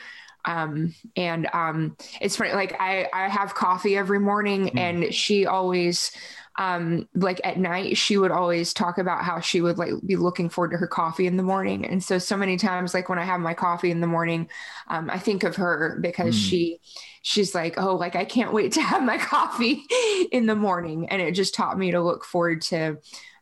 um, 0.46 0.96
and 1.16 1.48
um, 1.54 1.96
it's 2.22 2.38
funny 2.38 2.54
like 2.54 2.76
i 2.80 3.08
i 3.14 3.28
have 3.28 3.56
coffee 3.56 3.98
every 3.98 4.20
morning 4.20 4.68
mm. 4.68 4.80
and 4.80 5.14
she 5.14 5.46
always 5.46 6.12
um, 6.60 7.08
like 7.16 7.40
at 7.46 7.58
night 7.58 7.96
she 7.96 8.18
would 8.18 8.32
always 8.32 8.74
talk 8.74 8.98
about 8.98 9.24
how 9.24 9.40
she 9.40 9.62
would 9.62 9.78
like 9.78 9.94
be 10.06 10.18
looking 10.18 10.50
forward 10.50 10.72
to 10.72 10.78
her 10.78 10.88
coffee 10.88 11.26
in 11.26 11.38
the 11.38 11.44
morning 11.44 11.86
and 11.86 12.04
so 12.04 12.20
so 12.20 12.36
many 12.36 12.58
times 12.58 12.94
like 12.94 13.08
when 13.08 13.18
i 13.18 13.24
have 13.24 13.40
my 13.40 13.54
coffee 13.54 13.92
in 13.92 14.02
the 14.02 14.08
morning 14.08 14.48
um, 14.90 15.10
i 15.10 15.18
think 15.18 15.44
of 15.44 15.56
her 15.56 15.98
because 16.02 16.36
mm. 16.36 16.50
she 16.50 16.80
she's 17.22 17.56
like 17.56 17.76
oh 17.78 17.96
like 17.96 18.18
i 18.18 18.26
can't 18.26 18.52
wait 18.52 18.74
to 18.74 18.82
have 18.82 19.02
my 19.02 19.18
coffee 19.34 19.86
in 20.34 20.46
the 20.46 20.56
morning 20.56 21.08
and 21.10 21.22
it 21.22 21.34
just 21.34 21.56
taught 21.56 21.80
me 21.80 21.92
to 21.92 22.02
look 22.02 22.26
forward 22.26 22.62
to 22.62 22.98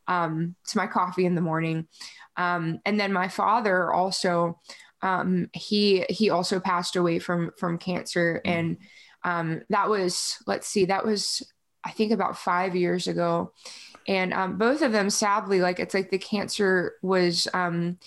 um, 0.07 0.55
to 0.65 0.77
my 0.77 0.87
coffee 0.87 1.25
in 1.25 1.33
the 1.33 1.41
morning 1.41 1.87
um, 2.37 2.79
and 2.85 2.99
then 2.99 3.11
my 3.11 3.27
father 3.27 3.91
also 3.91 4.59
um, 5.01 5.49
he 5.53 6.05
he 6.07 6.29
also 6.29 6.59
passed 6.59 6.95
away 6.95 7.17
from 7.17 7.51
from 7.57 7.79
cancer 7.79 8.41
mm. 8.45 8.49
and 8.51 8.77
um, 9.23 9.61
that 9.69 9.89
was 9.89 10.37
let's 10.45 10.67
see 10.67 10.85
that 10.85 11.03
was 11.03 11.41
I 11.87 11.91
think 11.91 12.11
about 12.11 12.37
five 12.37 12.75
years 12.75 13.07
ago. 13.07 13.53
And 14.07 14.33
um, 14.33 14.57
both 14.57 14.81
of 14.81 14.91
them, 14.91 15.09
sadly, 15.09 15.61
like 15.61 15.79
it's 15.79 15.93
like 15.93 16.11
the 16.11 16.17
cancer 16.17 16.95
was 17.01 17.47
um, 17.53 17.97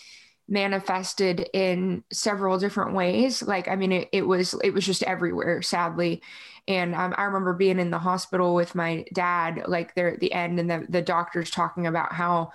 manifested 0.49 1.49
in 1.55 2.05
several 2.13 2.59
different 2.59 2.95
ways. 2.95 3.43
Like, 3.43 3.69
I 3.69 3.77
mean, 3.77 3.93
it, 3.93 4.09
it 4.13 4.23
was 4.23 4.55
it 4.63 4.75
was 4.75 4.85
just 4.85 5.03
everywhere, 5.05 5.63
sadly. 5.63 6.23
And 6.69 6.95
um, 6.95 7.15
I 7.17 7.25
remember 7.25 7.55
being 7.55 7.79
in 7.79 7.91
the 7.91 7.99
hospital 7.99 8.55
with 8.55 8.75
my 8.75 9.05
dad, 9.15 9.63
like 9.67 9.95
there 9.95 10.13
at 10.13 10.21
the 10.21 10.33
end, 10.33 10.61
and 10.61 10.71
the, 10.71 10.87
the 10.89 11.03
doctors 11.03 11.51
talking 11.51 11.87
about 11.87 12.13
how 12.13 12.53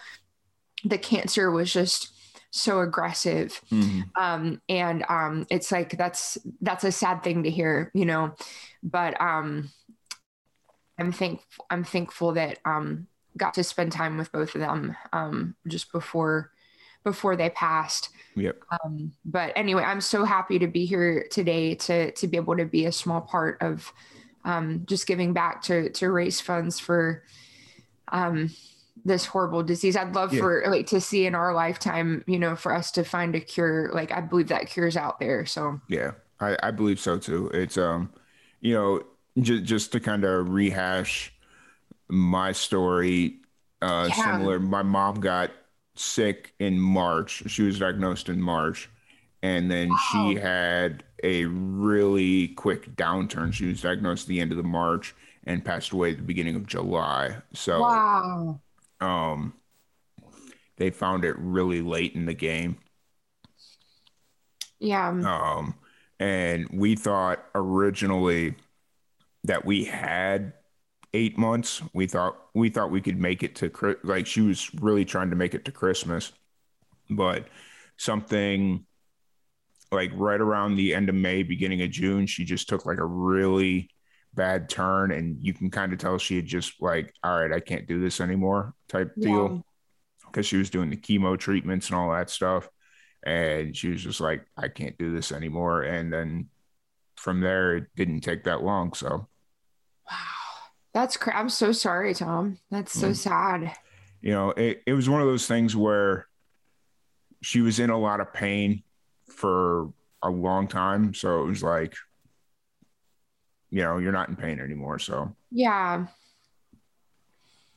the 0.84 0.98
cancer 0.98 1.50
was 1.50 1.74
just 1.74 2.12
so 2.52 2.80
aggressive 2.80 3.60
mm-hmm. 3.70 4.02
um, 4.16 4.62
and 4.70 5.04
um, 5.10 5.46
it's 5.50 5.74
like 5.74 5.98
that's 5.98 6.38
that's 6.62 6.86
a 6.86 6.92
sad 6.92 7.22
thing 7.22 7.44
to 7.44 7.50
hear 7.50 7.92
you 7.94 8.06
know 8.06 8.34
but 8.82 9.20
um 9.20 9.70
I'm 10.98 11.12
thankful. 11.12 11.66
I'm 11.70 11.84
thankful 11.84 12.34
that 12.34 12.60
um, 12.66 13.08
got 13.38 13.54
to 13.56 13.64
spend 13.64 13.92
time 13.92 14.18
with 14.18 14.32
both 14.32 14.56
of 14.56 14.62
them 14.62 14.96
um, 15.14 15.56
just 15.68 15.92
before 15.92 16.52
before 17.04 17.36
they 17.36 17.50
passed. 17.52 18.10
Yep. 18.36 18.62
Um, 18.72 19.14
but 19.24 19.54
anyway, 19.56 19.84
I'm 19.84 20.02
so 20.02 20.26
happy 20.26 20.60
to 20.60 20.68
be 20.68 20.86
here 20.86 21.28
today 21.32 21.76
to 21.76 22.12
to 22.12 22.28
be 22.28 22.38
able 22.38 22.58
to 22.58 22.66
be 22.66 22.86
a 22.86 22.92
small 22.92 23.22
part 23.22 23.62
of 23.62 23.92
um, 24.44 24.84
just 24.86 25.08
giving 25.08 25.34
back 25.34 25.62
to 25.64 25.90
to 25.92 26.12
raise 26.12 26.42
funds 26.42 26.80
for 26.80 27.24
um, 28.10 28.52
this 29.04 29.26
horrible 29.26 29.64
disease. 29.64 29.96
I'd 29.96 30.16
love 30.16 30.34
yeah. 30.34 30.40
for 30.40 30.64
like 30.68 30.88
to 30.88 31.02
see 31.02 31.26
in 31.26 31.36
our 31.36 31.54
lifetime, 31.54 32.24
you 32.28 32.40
know, 32.40 32.56
for 32.56 32.74
us 32.74 32.92
to 32.92 33.04
find 33.04 33.36
a 33.36 33.40
cure. 33.40 33.92
Like 33.94 34.12
I 34.12 34.22
believe 34.22 34.48
that 34.50 34.68
cure's 34.68 34.98
out 34.98 35.20
there. 35.20 35.46
So 35.46 35.80
yeah, 35.88 36.12
I, 36.40 36.58
I 36.64 36.72
believe 36.72 37.00
so 37.00 37.18
too. 37.18 37.50
It's 37.54 37.78
um, 37.78 38.12
you 38.62 38.74
know, 38.74 39.04
just 39.40 39.64
just 39.64 39.92
to 39.92 40.00
kind 40.00 40.24
of 40.24 40.50
rehash 40.50 41.34
my 42.08 42.52
story, 42.52 43.40
uh, 43.82 44.10
yeah. 44.10 44.32
similar. 44.32 44.60
My 44.60 44.84
mom 44.84 45.20
got 45.20 45.52
sick 45.96 46.54
in 46.60 46.80
March. 46.80 47.44
She 47.48 47.64
was 47.64 47.80
diagnosed 47.80 48.30
in 48.30 48.42
March, 48.42 48.90
and 49.42 49.70
then 49.70 49.90
wow. 49.90 49.98
she 50.12 50.36
had 50.36 51.04
a 51.24 51.46
really 51.46 52.50
quick 52.50 52.96
downturn. 52.96 53.54
She 53.54 53.66
was 53.66 53.82
diagnosed 53.82 54.26
at 54.26 54.30
the 54.30 54.40
end 54.40 54.52
of 54.52 54.58
the 54.58 54.64
March 54.64 55.16
and 55.46 55.64
passed 55.64 55.92
away 55.92 56.12
at 56.12 56.18
the 56.18 56.24
beginning 56.24 56.56
of 56.56 56.68
July. 56.68 57.38
So 57.54 57.82
wow. 57.82 58.60
Um, 59.02 59.54
they 60.78 60.90
found 60.90 61.26
it 61.26 61.36
really 61.38 61.82
late 61.82 62.16
in 62.16 62.26
the 62.26 62.34
game. 62.34 62.78
Yeah. 64.80 65.10
Um, 65.10 65.76
and 66.20 66.68
we 66.72 66.96
thought 66.96 67.44
originally 67.54 68.56
that 69.46 69.66
we 69.66 69.86
had 69.86 70.54
eight 71.14 71.38
months. 71.38 71.82
We 71.94 72.08
thought 72.08 72.38
we 72.54 72.70
thought 72.70 72.92
we 72.92 73.02
could 73.02 73.20
make 73.20 73.44
it 73.44 73.56
to 73.56 73.98
like 74.04 74.28
she 74.28 74.42
was 74.42 74.74
really 74.76 75.06
trying 75.06 75.30
to 75.30 75.36
make 75.36 75.54
it 75.54 75.66
to 75.66 75.72
Christmas, 75.72 76.32
but 77.10 77.48
something 77.98 78.86
like 79.92 80.12
right 80.14 80.42
around 80.42 80.76
the 80.76 80.94
end 80.94 81.10
of 81.10 81.16
May, 81.16 81.44
beginning 81.44 81.82
of 81.82 81.90
June, 81.90 82.26
she 82.28 82.44
just 82.44 82.68
took 82.68 82.86
like 82.86 82.98
a 82.98 83.06
really 83.06 83.90
bad 84.36 84.70
turn 84.70 85.12
and 85.12 85.38
you 85.42 85.54
can 85.54 85.72
kind 85.72 85.94
of 85.94 86.00
tell 86.00 86.18
she 86.18 86.36
had 86.36 86.46
just 86.46 86.82
like 86.82 87.14
all 87.24 87.40
right 87.40 87.54
i 87.54 87.60
can't 87.60 87.88
do 87.88 88.02
this 88.02 88.20
anymore 88.20 88.74
type 88.90 89.14
yeah. 89.16 89.30
deal 89.30 89.66
because 90.28 90.46
she 90.46 90.58
was 90.58 90.70
doing 90.70 90.90
the 90.90 90.98
chemo 90.98 91.40
treatments 91.40 91.90
and 91.90 91.98
all 91.98 92.12
that 92.12 92.30
stuff 92.30 92.70
and 93.26 93.76
she 93.76 93.90
was 93.90 94.04
just 94.04 94.20
like 94.20 94.46
i 94.58 94.68
can't 94.68 94.98
do 94.98 95.14
this 95.14 95.32
anymore 95.32 95.84
and 95.84 96.12
then 96.12 96.50
from 97.16 97.40
there 97.40 97.78
it 97.78 97.86
didn't 97.96 98.22
take 98.22 98.44
that 98.44 98.62
long 98.62 98.94
so 98.94 99.28
wow 100.10 100.18
that's 100.94 101.18
cra- 101.18 101.38
i'm 101.38 101.50
so 101.50 101.72
sorry 101.72 102.14
tom. 102.14 102.58
That's 102.72 102.94
so 102.94 103.12
mm. 103.12 103.16
sad. 103.16 103.76
You 104.22 104.32
know 104.32 104.52
it, 104.52 104.82
it 104.88 104.94
was 104.94 105.10
one 105.10 105.22
of 105.22 105.28
those 105.28 105.46
things 105.46 105.76
where 105.76 106.28
she 107.44 107.62
was 107.62 107.80
in 107.80 107.90
a 107.90 108.00
lot 108.00 108.22
of 108.22 108.34
pain 108.34 108.82
for 109.30 109.92
a 110.24 110.30
long 110.30 110.68
time. 110.68 111.14
So 111.14 111.44
it 111.44 111.46
was 111.46 111.62
like 111.62 111.96
you 113.70 113.84
know 113.84 113.98
you're 113.98 114.14
not 114.14 114.30
in 114.30 114.36
pain 114.36 114.60
anymore. 114.60 114.98
So 115.00 115.36
yeah. 115.52 116.08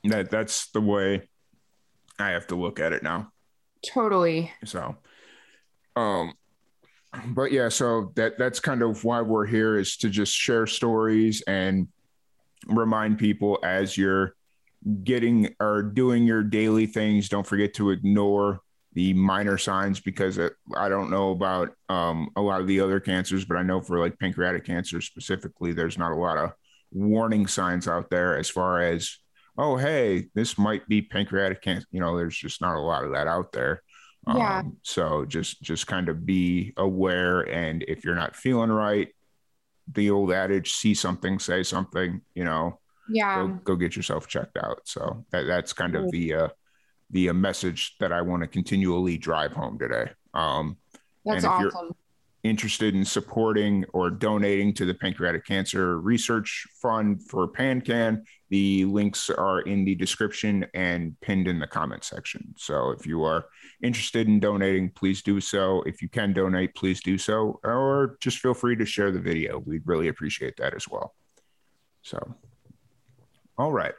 That 0.05 0.31
that's 0.31 0.71
the 0.71 0.81
way 0.81 1.29
i 2.21 2.31
have 2.31 2.47
to 2.49 2.55
look 2.55 2.79
at 2.81 2.93
it 2.93 3.03
now. 3.03 3.33
Totally. 3.85 4.53
So 4.65 4.97
um 5.97 6.35
but 7.29 7.51
yeah 7.53 7.69
so 7.69 8.13
that 8.15 8.39
that's 8.39 8.61
kind 8.61 8.83
of 8.83 9.03
why 9.03 9.23
we're 9.23 9.47
here 9.47 9.77
is 9.77 9.97
to 9.97 10.09
just 10.09 10.33
share 10.33 10.67
stories 10.67 11.43
and 11.47 11.89
remind 12.67 13.19
people 13.19 13.59
as 13.63 13.97
you're 13.97 14.35
getting 15.03 15.55
or 15.61 15.83
doing 15.83 16.25
your 16.25 16.43
daily 16.43 16.87
things 16.87 17.29
don't 17.29 17.47
forget 17.47 17.75
to 17.75 17.91
ignore 17.91 18.61
the 18.93 19.13
minor 19.13 19.59
signs 19.59 20.01
because 20.01 20.39
it, 20.39 20.55
I 20.77 20.89
don't 20.89 21.11
know 21.11 21.31
about 21.31 21.71
um, 21.89 22.31
a 22.37 22.41
lot 22.41 22.61
of 22.61 22.67
the 22.67 22.81
other 22.81 23.01
cancers, 23.01 23.45
but 23.45 23.57
I 23.57 23.63
know 23.63 23.81
for 23.81 23.99
like 23.99 24.19
pancreatic 24.19 24.65
cancer 24.65 25.01
specifically, 25.01 25.73
there's 25.73 25.99
not 25.99 26.13
a 26.13 26.17
lot 26.17 26.39
of 26.39 26.53
warning 26.91 27.47
signs 27.47 27.87
out 27.87 28.11
there 28.11 28.37
as 28.37 28.49
far 28.49 28.81
as, 28.83 29.19
oh, 29.57 29.77
hey, 29.77 30.27
this 30.35 30.59
might 30.59 30.89
be 30.89 31.03
pancreatic 31.03 31.63
cancer. 31.63 31.87
You 31.93 32.01
know, 32.01 32.17
there's 32.17 32.37
just 32.37 32.61
not 32.61 32.77
a 32.77 32.81
lot 32.81 33.05
of 33.05 33.13
that 33.13 33.27
out 33.27 33.53
there. 33.53 33.83
Yeah. 34.27 34.59
Um, 34.59 34.79
so 34.83 35.25
just 35.25 35.63
just 35.63 35.87
kind 35.87 36.09
of 36.09 36.27
be 36.27 36.73
aware, 36.77 37.43
and 37.43 37.85
if 37.87 38.05
you're 38.05 38.15
not 38.15 38.37
feeling 38.37 38.71
right, 38.71 39.09
the 39.93 40.11
old 40.11 40.33
adage, 40.33 40.73
see 40.73 40.95
something, 40.95 41.39
say 41.39 41.63
something. 41.63 42.21
You 42.35 42.45
know. 42.45 42.81
Yeah. 43.11 43.37
Go, 43.37 43.49
go 43.65 43.77
get 43.77 43.97
yourself 43.97 44.29
checked 44.29 44.59
out. 44.59 44.81
So 44.85 45.25
that, 45.31 45.45
that's 45.45 45.73
kind 45.73 45.97
of 45.97 46.11
the 46.11 46.35
uh, 46.35 46.49
the 47.11 47.31
uh, 47.31 47.33
message 47.33 47.97
that 48.01 48.13
I 48.13 48.21
want 48.21 48.43
to 48.43 48.47
continually 48.47 49.17
drive 49.17 49.53
home 49.53 49.79
today. 49.79 50.11
Um, 50.35 50.77
That's 51.25 51.43
and 51.43 51.45
if 51.45 51.51
awesome. 51.75 51.87
You're 51.87 51.97
interested 52.45 52.95
in 52.95 53.05
supporting 53.05 53.85
or 53.93 54.11
donating 54.11 54.73
to 54.75 54.85
the 54.85 54.95
Pancreatic 54.95 55.45
Cancer 55.45 56.01
Research 56.01 56.67
Fund 56.81 57.23
for 57.29 57.49
PanCan, 57.49 58.23
the 58.49 58.85
links 58.85 59.29
are 59.29 59.61
in 59.63 59.85
the 59.85 59.95
description 59.95 60.65
and 60.73 61.19
pinned 61.21 61.49
in 61.49 61.59
the 61.59 61.67
comment 61.67 62.05
section. 62.05 62.55
So 62.57 62.91
if 62.91 63.07
you 63.07 63.25
are 63.25 63.47
interested 63.83 64.29
in 64.29 64.41
donating, 64.41 64.91
please 64.91 65.23
do 65.23 65.41
so. 65.41 65.83
If 65.83 66.01
you 66.01 66.09
can 66.09 66.33
donate, 66.33 66.75
please 66.75 67.03
do 67.03 67.19
so, 67.19 67.61
or 67.65 68.17
just 68.21 68.39
feel 68.39 68.55
free 68.55 68.77
to 68.77 68.87
share 68.87 69.11
the 69.11 69.21
video. 69.21 69.59
We'd 69.59 69.87
really 69.87 70.09
appreciate 70.09 70.57
that 70.59 70.75
as 70.75 70.89
well. 70.89 71.15
So, 72.03 72.19
all 73.59 73.73
right. 73.73 73.95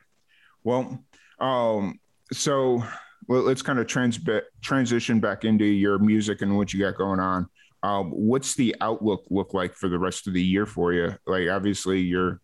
Well, 0.63 1.03
um, 1.39 1.99
so 2.31 2.83
let's 3.27 3.61
kind 3.61 3.79
of 3.79 3.87
trans- 3.87 4.19
transition 4.61 5.19
back 5.19 5.45
into 5.45 5.65
your 5.65 5.99
music 5.99 6.41
and 6.41 6.57
what 6.57 6.73
you 6.73 6.79
got 6.79 6.97
going 6.97 7.19
on. 7.19 7.47
Um, 7.83 8.11
what's 8.11 8.55
the 8.55 8.75
outlook 8.81 9.25
look 9.29 9.53
like 9.53 9.73
for 9.73 9.89
the 9.89 9.99
rest 9.99 10.27
of 10.27 10.33
the 10.33 10.43
year 10.43 10.65
for 10.65 10.93
you? 10.93 11.15
Like, 11.25 11.49
obviously, 11.49 12.01
you're 12.01 12.41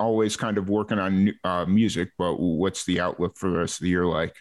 always 0.00 0.36
kind 0.36 0.58
of 0.58 0.68
working 0.68 0.98
on 0.98 1.34
uh, 1.44 1.66
music, 1.66 2.10
but 2.18 2.40
what's 2.40 2.84
the 2.84 3.00
outlook 3.00 3.36
for 3.36 3.50
the 3.50 3.58
rest 3.58 3.80
of 3.80 3.84
the 3.84 3.90
year 3.90 4.06
like? 4.06 4.34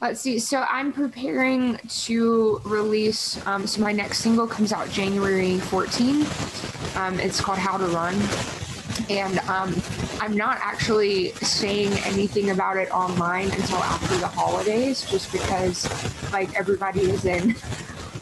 Let's 0.00 0.20
see. 0.20 0.38
So 0.38 0.64
I'm 0.70 0.92
preparing 0.92 1.78
to 1.78 2.60
release. 2.64 3.44
Um, 3.46 3.66
so 3.66 3.80
my 3.80 3.92
next 3.92 4.18
single 4.18 4.46
comes 4.46 4.72
out 4.72 4.88
January 4.90 5.58
14. 5.58 6.24
Um, 6.96 7.18
it's 7.18 7.40
called 7.40 7.58
How 7.58 7.78
to 7.78 7.86
Run 7.86 8.14
and 9.10 9.38
um, 9.40 9.74
I'm 10.20 10.36
not 10.36 10.58
actually 10.60 11.30
saying 11.32 11.92
anything 12.04 12.50
about 12.50 12.76
it 12.76 12.90
online 12.90 13.50
until 13.50 13.78
after 13.78 14.16
the 14.16 14.26
holidays, 14.26 15.08
just 15.08 15.32
because 15.32 15.86
like 16.32 16.54
everybody 16.54 17.00
is 17.00 17.24
in 17.24 17.54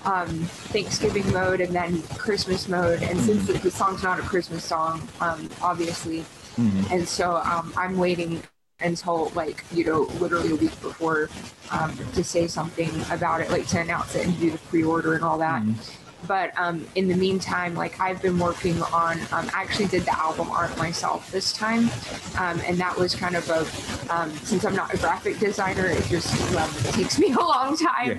um, 0.06 0.28
Thanksgiving 0.72 1.30
mode 1.32 1.60
and 1.60 1.74
then 1.74 2.02
Christmas 2.16 2.68
mode, 2.68 3.02
and 3.02 3.18
since 3.20 3.46
the, 3.46 3.54
the 3.54 3.70
song's 3.70 4.02
not 4.02 4.18
a 4.18 4.22
Christmas 4.22 4.64
song, 4.64 5.06
um, 5.20 5.48
obviously, 5.60 6.20
mm-hmm. 6.20 6.92
and 6.92 7.06
so 7.06 7.36
um, 7.36 7.72
I'm 7.76 7.98
waiting 7.98 8.42
until 8.80 9.30
like 9.34 9.64
you 9.72 9.84
know 9.84 10.02
literally 10.20 10.52
a 10.52 10.56
week 10.56 10.80
before 10.80 11.28
um, 11.70 11.96
to 12.14 12.22
say 12.22 12.46
something 12.46 12.90
about 13.10 13.40
it, 13.40 13.50
like 13.50 13.66
to 13.68 13.80
announce 13.80 14.14
it 14.14 14.26
and 14.26 14.38
do 14.40 14.50
the 14.50 14.58
pre-order 14.58 15.14
and 15.14 15.24
all 15.24 15.38
that. 15.38 15.62
Mm-hmm 15.62 16.02
but 16.26 16.58
um, 16.58 16.86
in 16.94 17.08
the 17.08 17.14
meantime, 17.14 17.74
like 17.74 18.00
I've 18.00 18.20
been 18.20 18.38
working 18.38 18.80
on, 18.82 19.20
um, 19.32 19.48
I 19.54 19.62
actually 19.62 19.86
did 19.86 20.02
the 20.02 20.18
album 20.18 20.50
art 20.50 20.76
myself 20.76 21.30
this 21.30 21.52
time, 21.52 21.90
um, 22.38 22.60
and 22.66 22.78
that 22.78 22.96
was 22.96 23.14
kind 23.14 23.36
of 23.36 23.48
a, 23.50 24.14
um, 24.14 24.30
since 24.38 24.64
I'm 24.64 24.74
not 24.74 24.92
a 24.92 24.96
graphic 24.96 25.38
designer, 25.38 25.86
it 25.86 26.02
just 26.04 26.32
um, 26.56 26.70
takes 26.92 27.18
me 27.18 27.32
a 27.32 27.38
long 27.38 27.76
time. 27.76 28.08
Yeah. 28.08 28.18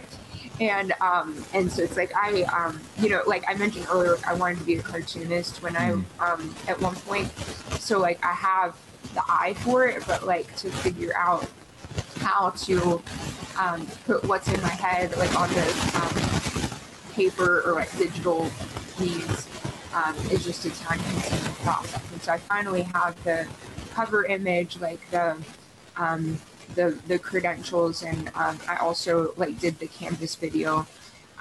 And 0.60 0.93
um, 1.02 1.46
and 1.54 1.72
so 1.72 1.84
it's 1.84 1.98
like 1.98 2.15
I 2.15 2.43
um, 2.43 2.80
you 3.00 3.10
know 3.10 3.22
like 3.28 3.43
I 3.48 3.54
mentioned 3.56 3.88
earlier 3.91 4.17
I 4.26 4.34
wanted 4.34 4.58
to 4.60 4.63
be 4.63 4.76
a 4.78 4.82
cartoonist 4.82 5.62
when 5.62 5.76
I 5.76 5.91
mm-hmm. 5.91 6.22
um, 6.22 6.56
at 6.67 6.80
one 6.82 6.96
point 6.96 7.32
so 7.80 8.00
like 8.00 8.24
I 8.26 8.34
have 8.34 8.76
the 9.13 9.22
eye 9.28 9.54
for 9.60 9.88
it 9.88 10.04
but 10.08 10.26
like 10.26 10.56
to 10.58 10.70
figure 10.70 11.15
out 11.15 11.48
how 12.20 12.50
to 12.50 13.02
um, 13.60 13.86
put 14.06 14.24
what's 14.26 14.48
in 14.52 14.60
my 14.62 14.70
head 14.70 15.15
like 15.17 15.34
on 15.39 15.50
the 15.50 15.91
um, 15.96 17.13
paper 17.13 17.62
or 17.65 17.74
like 17.74 17.96
digital 17.98 18.50
means 19.00 19.48
um, 19.93 20.15
is 20.32 20.43
just 20.43 20.65
a 20.65 20.70
time 20.84 21.00
consuming 21.00 21.56
process. 21.56 22.12
And 22.12 22.22
so 22.22 22.34
I 22.34 22.38
finally 22.38 22.84
have 22.84 23.22
the 23.24 23.48
cover 23.93 24.26
image, 24.26 24.80
like 24.80 25.00
the 25.12 25.38
um, 25.96 26.39
the 26.75 26.97
the 27.08 27.19
credentials, 27.19 28.03
and 28.03 28.30
um, 28.36 28.60
I 28.67 28.77
also 28.77 29.34
like 29.38 29.60
did 29.60 29.80
the 29.80 29.88
Canvas 29.88 30.36
video 30.36 30.88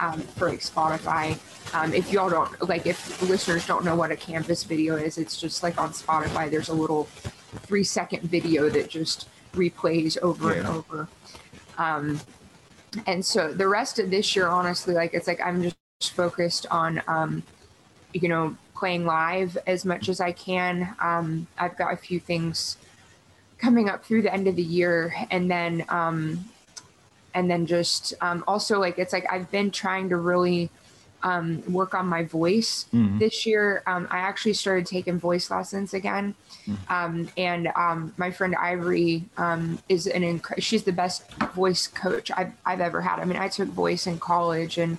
um, 0.00 0.20
for 0.20 0.48
like 0.48 0.60
Spotify. 0.60 1.38
Um, 1.74 1.92
if 1.92 2.12
y'all 2.12 2.30
don't 2.30 2.68
like, 2.68 2.86
if 2.86 3.20
listeners 3.22 3.66
don't 3.66 3.84
know 3.84 3.96
what 3.96 4.10
a 4.10 4.16
Canvas 4.16 4.64
video 4.64 4.96
is, 4.96 5.18
it's 5.18 5.40
just 5.40 5.62
like 5.62 5.78
on 5.78 5.90
Spotify. 5.90 6.50
There's 6.50 6.68
a 6.68 6.74
little 6.74 7.04
three 7.66 7.84
second 7.84 8.22
video 8.22 8.68
that 8.70 8.88
just 8.88 9.28
replays 9.52 10.18
over 10.18 10.52
yeah. 10.52 10.58
and 10.58 10.68
over. 10.68 11.08
Um, 11.78 12.20
and 13.06 13.24
so 13.24 13.52
the 13.52 13.68
rest 13.68 13.98
of 13.98 14.10
this 14.10 14.34
year 14.34 14.46
honestly 14.46 14.94
like 14.94 15.12
it's 15.12 15.26
like 15.26 15.40
i'm 15.44 15.62
just 15.62 15.76
focused 16.12 16.66
on 16.70 17.02
um 17.08 17.42
you 18.14 18.28
know 18.28 18.56
playing 18.74 19.04
live 19.04 19.56
as 19.66 19.84
much 19.84 20.08
as 20.08 20.20
i 20.20 20.32
can 20.32 20.94
um 21.00 21.46
i've 21.58 21.76
got 21.76 21.92
a 21.92 21.96
few 21.96 22.18
things 22.18 22.78
coming 23.59 23.88
up 23.88 24.05
through 24.05 24.23
the 24.23 24.33
end 24.33 24.47
of 24.47 24.57
the 24.57 24.62
year 24.62 25.14
and 25.31 25.51
then 25.51 25.85
um 25.88 26.45
and 27.35 27.51
then 27.51 27.66
just 27.66 28.14
um 28.21 28.45
also 28.47 28.79
like 28.79 28.99
it's 28.99 29.12
like 29.12 29.31
i've 29.33 29.51
been 29.51 29.71
trying 29.71 30.09
to 30.09 30.16
really 30.16 30.71
um, 31.27 31.62
work 31.73 31.92
on 31.92 32.07
my 32.07 32.23
voice. 32.23 32.87
Mm-hmm. 32.95 33.19
This 33.19 33.47
year, 33.47 33.83
um, 33.87 34.07
I 34.11 34.19
actually 34.19 34.53
started 34.53 34.87
taking 34.87 35.19
voice 35.19 35.51
lessons 35.51 35.92
again. 35.92 36.35
Mm-hmm. 36.66 36.92
Um, 36.92 37.29
and 37.37 37.69
um, 37.75 38.14
my 38.16 38.31
friend 38.31 38.55
Ivory 38.55 39.25
um, 39.37 39.81
is 39.88 40.07
an 40.07 40.23
inc- 40.23 40.62
she's 40.62 40.85
the 40.85 40.92
best 40.92 41.29
voice 41.55 41.88
coach 41.88 42.31
I've, 42.37 42.53
I've 42.64 42.81
ever 42.81 43.01
had. 43.01 43.19
I 43.19 43.25
mean, 43.25 43.38
I 43.38 43.49
took 43.49 43.69
voice 43.69 44.07
in 44.07 44.21
college 44.21 44.79
and 44.79 44.99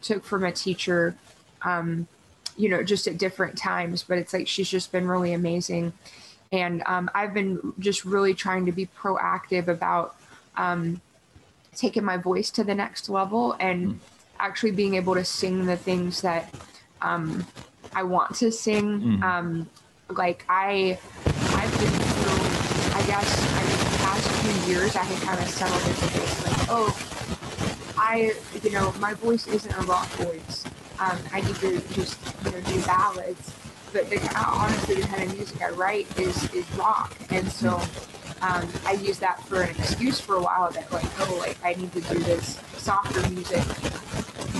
took 0.00 0.24
from 0.24 0.44
a 0.44 0.52
teacher, 0.52 1.14
um, 1.62 2.06
you 2.56 2.70
know, 2.70 2.82
just 2.82 3.06
at 3.06 3.18
different 3.18 3.58
times, 3.58 4.02
but 4.02 4.16
it's 4.16 4.32
like 4.32 4.48
she's 4.48 4.70
just 4.70 4.92
been 4.92 5.06
really 5.06 5.34
amazing. 5.34 5.92
And 6.52 6.82
I've 6.86 7.34
been 7.34 7.74
just 7.78 8.04
really 8.04 8.34
trying 8.34 8.66
to 8.66 8.72
be 8.72 8.86
proactive 8.86 9.68
about 9.68 10.16
taking 11.74 12.04
my 12.04 12.16
voice 12.16 12.50
to 12.50 12.64
the 12.64 12.74
next 12.74 13.08
level 13.08 13.54
and 13.60 13.94
mm 13.94 13.98
actually 14.38 14.72
being 14.72 14.94
able 14.94 15.14
to 15.14 15.24
sing 15.24 15.66
the 15.66 15.76
things 15.76 16.20
that 16.22 16.52
um, 17.02 17.46
I 17.94 18.02
want 18.02 18.34
to 18.36 18.50
sing. 18.52 19.00
Mm. 19.00 19.22
Um, 19.22 19.70
like 20.08 20.44
I, 20.48 20.98
I've 21.26 21.80
been 21.80 21.90
through. 21.90 22.96
I 22.96 23.06
guess 23.06 23.52
I 23.52 23.62
mean, 23.62 23.92
the 23.92 23.98
past 23.98 24.30
few 24.42 24.74
years, 24.74 24.96
I 24.96 25.04
had 25.04 25.22
kind 25.22 25.40
of 25.40 25.48
settled 25.48 25.82
into 25.82 26.18
this, 26.18 26.46
like, 26.46 26.68
oh, 26.70 27.94
I, 27.98 28.34
you 28.62 28.70
know, 28.70 28.92
my 29.00 29.14
voice 29.14 29.46
isn't 29.46 29.72
a 29.72 29.82
rock 29.82 30.06
voice. 30.08 30.64
Um, 30.98 31.18
I 31.32 31.42
need 31.42 31.56
to 31.56 31.80
just, 31.94 32.18
you 32.44 32.52
know, 32.52 32.60
do 32.60 32.80
ballads. 32.86 33.52
But 33.96 34.10
the, 34.10 34.18
honestly, 34.36 34.96
the 34.96 35.06
kind 35.06 35.22
of 35.22 35.34
music 35.34 35.62
I 35.62 35.70
write 35.70 36.06
is 36.18 36.52
is 36.52 36.70
rock, 36.72 37.16
and 37.30 37.50
so 37.50 37.80
um, 38.42 38.68
I 38.84 38.98
used 39.00 39.20
that 39.20 39.42
for 39.44 39.62
an 39.62 39.70
excuse 39.70 40.20
for 40.20 40.34
a 40.34 40.42
while 40.42 40.70
that 40.72 40.92
like, 40.92 41.06
oh, 41.20 41.36
like 41.38 41.56
I 41.64 41.72
need 41.80 41.92
to 41.94 42.02
do 42.02 42.18
this 42.18 42.60
softer 42.76 43.26
music. 43.30 43.64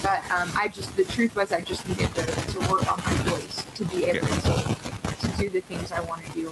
But 0.02 0.24
um, 0.30 0.50
I 0.56 0.68
just 0.72 0.96
the 0.96 1.04
truth 1.04 1.36
was 1.36 1.52
I 1.52 1.60
just 1.60 1.86
needed 1.86 2.14
to, 2.14 2.24
to 2.24 2.58
work 2.70 2.90
on 2.90 2.98
my 3.04 3.12
voice 3.28 3.66
to 3.74 3.84
be 3.84 4.06
able 4.06 4.26
to, 4.26 4.76
to 5.20 5.36
do 5.36 5.50
the 5.50 5.60
things 5.60 5.92
I 5.92 6.00
want 6.00 6.24
to 6.24 6.32
do. 6.32 6.50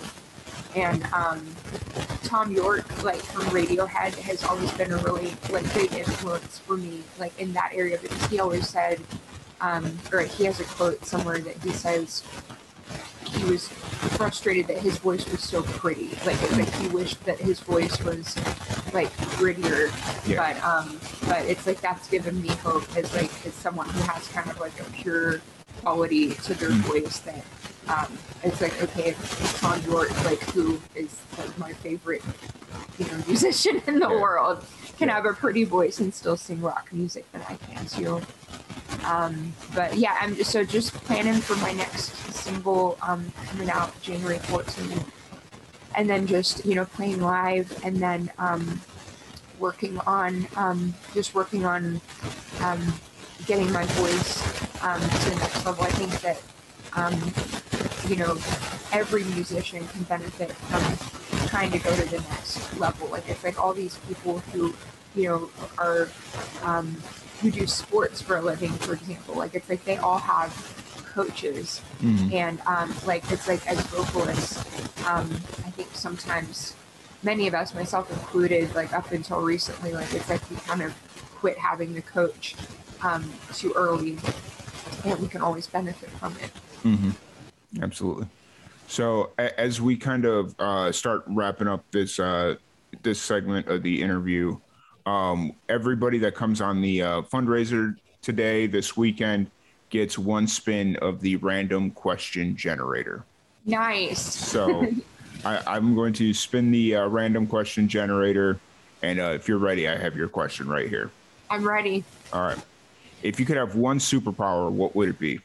And 0.76 1.04
um, 1.04 1.42
Thom 2.24 2.52
Yorke, 2.52 3.02
like 3.02 3.22
from 3.22 3.44
Radiohead, 3.44 4.14
has 4.16 4.44
always 4.44 4.70
been 4.72 4.92
a 4.92 4.98
really 4.98 5.32
like 5.48 5.72
big 5.72 5.90
influence 5.94 6.58
for 6.58 6.76
me, 6.76 7.02
like 7.18 7.32
in 7.40 7.54
that 7.54 7.72
area 7.72 7.96
because 7.96 8.26
he 8.26 8.40
always 8.40 8.68
said, 8.68 9.00
um, 9.62 9.98
or 10.12 10.20
he 10.20 10.44
has 10.44 10.60
a 10.60 10.64
quote 10.64 11.02
somewhere 11.06 11.38
that 11.38 11.56
he 11.62 11.70
says, 11.70 12.22
he 13.44 13.52
was 13.52 13.68
frustrated 14.16 14.66
that 14.68 14.78
his 14.78 14.98
voice 14.98 15.30
was 15.30 15.42
so 15.42 15.62
pretty. 15.62 16.10
Like 16.24 16.40
like 16.52 16.72
he 16.74 16.88
wished 16.88 17.22
that 17.24 17.38
his 17.38 17.60
voice 17.60 18.02
was 18.02 18.36
like 18.92 19.10
grittier. 19.36 19.90
Yeah. 20.26 20.54
But 20.54 20.64
um 20.64 20.98
but 21.28 21.44
it's 21.46 21.66
like 21.66 21.80
that's 21.80 22.08
given 22.08 22.40
me 22.40 22.48
hope 22.48 22.84
as 22.96 23.12
like 23.14 23.30
as 23.46 23.54
someone 23.54 23.88
who 23.88 24.00
has 24.02 24.28
kind 24.28 24.50
of 24.50 24.58
like 24.60 24.78
a 24.80 24.84
pure 24.92 25.40
quality 25.82 26.34
to 26.34 26.54
their 26.54 26.70
mm. 26.70 26.80
voice 26.82 27.18
that 27.20 27.44
um 27.88 28.16
it's 28.42 28.60
like 28.60 28.80
okay 28.82 29.12
Thom 29.58 29.80
Yorke 29.82 30.24
like 30.24 30.40
who 30.50 30.80
is 30.94 31.14
like 31.36 31.58
my 31.58 31.72
favorite 31.72 32.22
you 32.98 33.06
know 33.06 33.18
musician 33.26 33.82
in 33.86 33.98
the 33.98 34.08
yeah. 34.08 34.20
world 34.20 34.64
can 34.96 35.08
yeah. 35.08 35.14
have 35.16 35.26
a 35.26 35.32
pretty 35.34 35.64
voice 35.64 35.98
and 35.98 36.14
still 36.14 36.36
sing 36.36 36.60
rock 36.60 36.88
music 36.92 37.30
that 37.32 37.44
I 37.50 37.56
can 37.56 37.84
too. 37.86 38.22
Um, 39.04 39.52
but 39.74 39.96
yeah, 39.96 40.16
I'm 40.20 40.34
so 40.44 40.64
just 40.64 40.92
planning 40.94 41.40
for 41.40 41.56
my 41.56 41.72
next 41.72 42.14
single 42.34 42.98
um, 43.02 43.32
coming 43.46 43.70
out 43.70 44.00
January 44.02 44.38
14th, 44.38 45.04
and 45.96 46.08
then 46.08 46.26
just 46.26 46.64
you 46.64 46.74
know 46.74 46.84
playing 46.84 47.20
live, 47.20 47.80
and 47.84 47.96
then 47.96 48.30
um, 48.38 48.80
working 49.58 49.98
on 50.00 50.46
um, 50.56 50.94
just 51.14 51.34
working 51.34 51.64
on 51.64 52.00
um, 52.60 52.94
getting 53.46 53.70
my 53.72 53.84
voice 53.86 54.42
um, 54.82 55.00
to 55.00 55.30
the 55.30 55.36
next 55.36 55.66
level. 55.66 55.84
I 55.84 55.90
think 55.90 56.20
that 56.22 56.42
you 58.08 58.16
know 58.16 58.36
every 58.92 59.24
musician 59.24 59.86
can 59.88 60.02
benefit 60.04 60.52
from 60.52 61.48
trying 61.48 61.70
to 61.72 61.78
go 61.78 61.94
to 61.94 62.04
the 62.10 62.20
next 62.20 62.78
level. 62.78 63.08
Like 63.08 63.28
it's 63.28 63.44
like 63.44 63.62
all 63.62 63.72
these 63.72 63.96
people 64.08 64.38
who 64.52 64.74
you 65.14 65.28
know 65.28 65.50
are 65.78 66.08
who 67.44 67.50
do 67.50 67.66
sports 67.66 68.22
for 68.22 68.38
a 68.38 68.40
living, 68.40 68.70
for 68.70 68.94
example. 68.94 69.34
Like 69.34 69.54
it's 69.54 69.68
like 69.68 69.84
they 69.84 69.98
all 69.98 70.16
have 70.16 70.50
coaches, 71.14 71.82
mm-hmm. 72.00 72.32
and 72.32 72.58
um, 72.62 72.94
like 73.04 73.30
it's 73.30 73.46
like 73.46 73.66
as 73.66 73.78
vocalists, 73.88 74.58
um, 75.06 75.30
I 75.66 75.70
think 75.70 75.90
sometimes 75.92 76.74
many 77.22 77.46
of 77.46 77.52
us, 77.52 77.74
myself 77.74 78.10
included, 78.10 78.74
like 78.74 78.94
up 78.94 79.12
until 79.12 79.42
recently, 79.42 79.92
like 79.92 80.10
it's 80.14 80.30
like 80.30 80.48
we 80.50 80.56
kind 80.56 80.80
of 80.80 80.94
quit 81.34 81.58
having 81.58 81.92
the 81.92 82.00
coach 82.00 82.56
um, 83.02 83.30
too 83.52 83.74
early, 83.76 84.16
and 85.04 85.20
we 85.20 85.28
can 85.28 85.42
always 85.42 85.66
benefit 85.66 86.08
from 86.12 86.34
it. 86.42 86.50
Mm-hmm. 86.82 87.82
Absolutely. 87.82 88.26
So 88.86 89.32
as 89.36 89.82
we 89.82 89.96
kind 89.98 90.24
of 90.24 90.54
uh, 90.58 90.92
start 90.92 91.24
wrapping 91.26 91.68
up 91.68 91.84
this 91.90 92.18
uh, 92.18 92.54
this 93.02 93.20
segment 93.20 93.68
of 93.68 93.82
the 93.82 94.00
interview, 94.00 94.56
um, 95.06 95.52
everybody 95.68 96.18
that 96.18 96.34
comes 96.34 96.60
on 96.60 96.80
the 96.80 97.02
uh, 97.02 97.22
fundraiser 97.22 97.96
today, 98.22 98.66
this 98.66 98.96
weekend, 98.96 99.50
gets 99.90 100.18
one 100.18 100.46
spin 100.46 100.96
of 100.96 101.20
the 101.20 101.36
random 101.36 101.90
question 101.90 102.56
generator. 102.56 103.24
Nice. 103.66 104.20
So 104.20 104.86
I, 105.44 105.76
am 105.76 105.94
going 105.94 106.12
to 106.14 106.32
spin 106.32 106.70
the 106.70 106.96
uh, 106.96 107.06
random 107.06 107.46
question 107.46 107.88
generator. 107.88 108.58
And 109.02 109.20
uh, 109.20 109.32
if 109.34 109.48
you're 109.48 109.58
ready, 109.58 109.88
I 109.88 109.96
have 109.96 110.16
your 110.16 110.28
question 110.28 110.66
right 110.66 110.88
here. 110.88 111.10
I'm 111.50 111.66
ready. 111.66 112.02
All 112.32 112.42
right. 112.42 112.58
If 113.22 113.38
you 113.38 113.46
could 113.46 113.56
have 113.56 113.74
one 113.76 113.98
superpower, 113.98 114.70
what 114.70 114.94
would 114.94 115.08
it 115.08 115.18
be? 115.18 115.40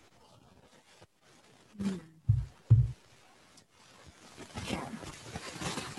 Hmm. 1.81 1.97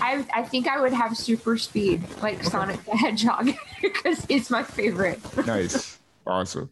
I, 0.01 0.27
I 0.35 0.43
think 0.43 0.69
I 0.69 0.81
would 0.81 0.93
have 0.93 1.17
super 1.17 1.57
speed 1.57 2.03
like 2.23 2.37
okay. 2.41 2.45
Sonic 2.45 2.85
the 2.85 2.97
Hedgehog 2.97 3.51
because 3.83 4.27
it's 4.29 4.51
my 4.51 4.63
favorite. 4.63 5.21
nice. 5.47 5.99
Awesome. 6.27 6.71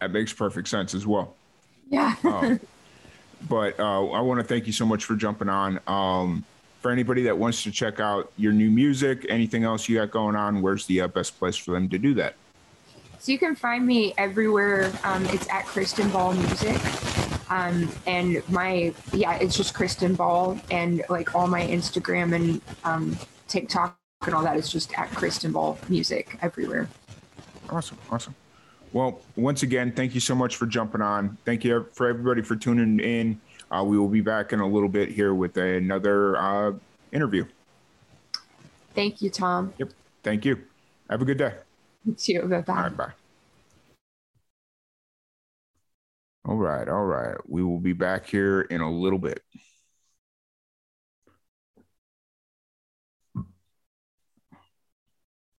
That 0.00 0.12
makes 0.12 0.32
perfect 0.32 0.68
sense 0.68 0.94
as 0.94 1.06
well. 1.06 1.34
Yeah. 1.90 2.14
um, 2.24 2.60
but 3.48 3.78
uh, 3.78 4.08
I 4.10 4.20
want 4.20 4.40
to 4.40 4.44
thank 4.44 4.66
you 4.66 4.72
so 4.72 4.86
much 4.86 5.04
for 5.04 5.16
jumping 5.16 5.48
on. 5.48 5.80
Um, 5.86 6.44
for 6.80 6.90
anybody 6.90 7.22
that 7.24 7.36
wants 7.36 7.62
to 7.64 7.70
check 7.70 8.00
out 8.00 8.30
your 8.36 8.52
new 8.52 8.70
music, 8.70 9.26
anything 9.28 9.64
else 9.64 9.88
you 9.88 9.96
got 9.96 10.10
going 10.10 10.36
on, 10.36 10.62
where's 10.62 10.86
the 10.86 11.00
uh, 11.00 11.08
best 11.08 11.38
place 11.38 11.56
for 11.56 11.72
them 11.72 11.88
to 11.88 11.98
do 11.98 12.14
that? 12.14 12.34
So 13.26 13.32
you 13.32 13.38
can 13.40 13.56
find 13.56 13.84
me 13.84 14.14
everywhere. 14.18 14.92
Um, 15.02 15.26
it's 15.26 15.50
at 15.50 15.64
Christen 15.66 16.08
Ball 16.10 16.32
Music. 16.32 16.80
Um, 17.50 17.90
and 18.06 18.48
my, 18.48 18.94
yeah, 19.12 19.34
it's 19.34 19.56
just 19.56 19.74
Christen 19.74 20.14
Ball. 20.14 20.56
And 20.70 21.02
like 21.08 21.34
all 21.34 21.48
my 21.48 21.62
Instagram 21.62 22.36
and 22.36 22.60
um, 22.84 23.18
TikTok 23.48 23.98
and 24.24 24.32
all 24.32 24.44
that 24.44 24.56
is 24.56 24.70
just 24.70 24.96
at 24.96 25.10
Christen 25.10 25.50
Ball 25.50 25.76
Music 25.88 26.38
everywhere. 26.40 26.88
Awesome. 27.68 27.98
Awesome. 28.12 28.36
Well, 28.92 29.20
once 29.34 29.64
again, 29.64 29.90
thank 29.90 30.14
you 30.14 30.20
so 30.20 30.36
much 30.36 30.54
for 30.54 30.66
jumping 30.66 31.02
on. 31.02 31.36
Thank 31.44 31.64
you 31.64 31.88
for 31.94 32.06
everybody 32.06 32.42
for 32.42 32.54
tuning 32.54 33.00
in. 33.00 33.40
Uh, 33.72 33.82
we 33.82 33.98
will 33.98 34.06
be 34.06 34.20
back 34.20 34.52
in 34.52 34.60
a 34.60 34.68
little 34.68 34.88
bit 34.88 35.08
here 35.08 35.34
with 35.34 35.56
another 35.56 36.36
uh, 36.36 36.72
interview. 37.10 37.44
Thank 38.94 39.20
you, 39.20 39.30
Tom. 39.30 39.74
Yep. 39.78 39.90
Thank 40.22 40.44
you. 40.44 40.62
Have 41.10 41.22
a 41.22 41.24
good 41.24 41.38
day. 41.38 41.54
You. 42.26 42.42
Bye 42.42 42.60
bye. 42.62 42.72
All 42.74 42.82
right. 42.84 42.96
Bye. 42.96 43.12
All 46.44 46.56
right, 46.56 46.88
all 46.88 47.04
right. 47.04 47.36
We 47.48 47.64
will 47.64 47.80
be 47.80 47.92
back 47.92 48.26
here 48.26 48.60
in 48.62 48.80
a 48.80 48.90
little 48.90 49.18
bit. 49.18 49.42